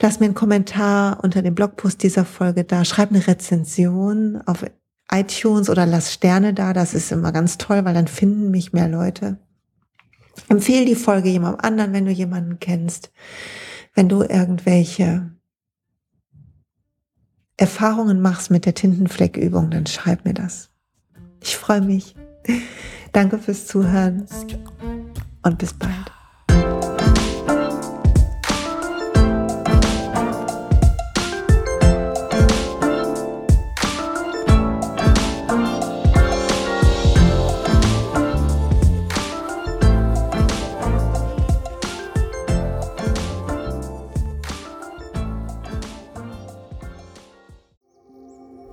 Lass 0.00 0.20
mir 0.20 0.26
einen 0.26 0.34
Kommentar 0.34 1.22
unter 1.22 1.42
dem 1.42 1.54
Blogpost 1.54 2.02
dieser 2.02 2.24
Folge 2.24 2.64
da. 2.64 2.84
Schreib 2.84 3.10
eine 3.10 3.26
Rezension 3.26 4.40
auf 4.46 4.64
iTunes 5.10 5.68
oder 5.70 5.86
lass 5.86 6.12
Sterne 6.12 6.54
da. 6.54 6.72
Das 6.72 6.94
ist 6.94 7.12
immer 7.12 7.32
ganz 7.32 7.58
toll, 7.58 7.84
weil 7.84 7.94
dann 7.94 8.08
finden 8.08 8.50
mich 8.50 8.72
mehr 8.72 8.88
Leute. 8.88 9.38
Empfehle 10.48 10.84
die 10.84 10.96
Folge 10.96 11.28
jemandem 11.28 11.60
anderen, 11.60 11.92
wenn 11.92 12.06
du 12.06 12.12
jemanden 12.12 12.58
kennst. 12.58 13.12
Wenn 13.94 14.08
du 14.08 14.22
irgendwelche 14.22 15.30
Erfahrungen 17.56 18.20
machst 18.20 18.50
mit 18.50 18.66
der 18.66 18.74
Tintenfleckübung, 18.74 19.70
dann 19.70 19.86
schreib 19.86 20.24
mir 20.24 20.34
das. 20.34 20.70
Ich 21.40 21.56
freue 21.56 21.82
mich. 21.82 22.16
Danke 23.14 23.38
fürs 23.38 23.64
Zuhören 23.68 24.26
und 25.44 25.58
bis 25.58 25.72
bald. 25.72 25.92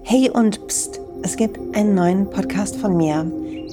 Hey 0.01 0.32
und 0.32 0.67
pst, 0.67 0.99
es 1.21 1.38
gibt 1.38 1.60
einen 1.75 1.93
neuen 1.93 2.27
Podcast 2.27 2.75
von 2.77 2.97
mir 2.97 3.40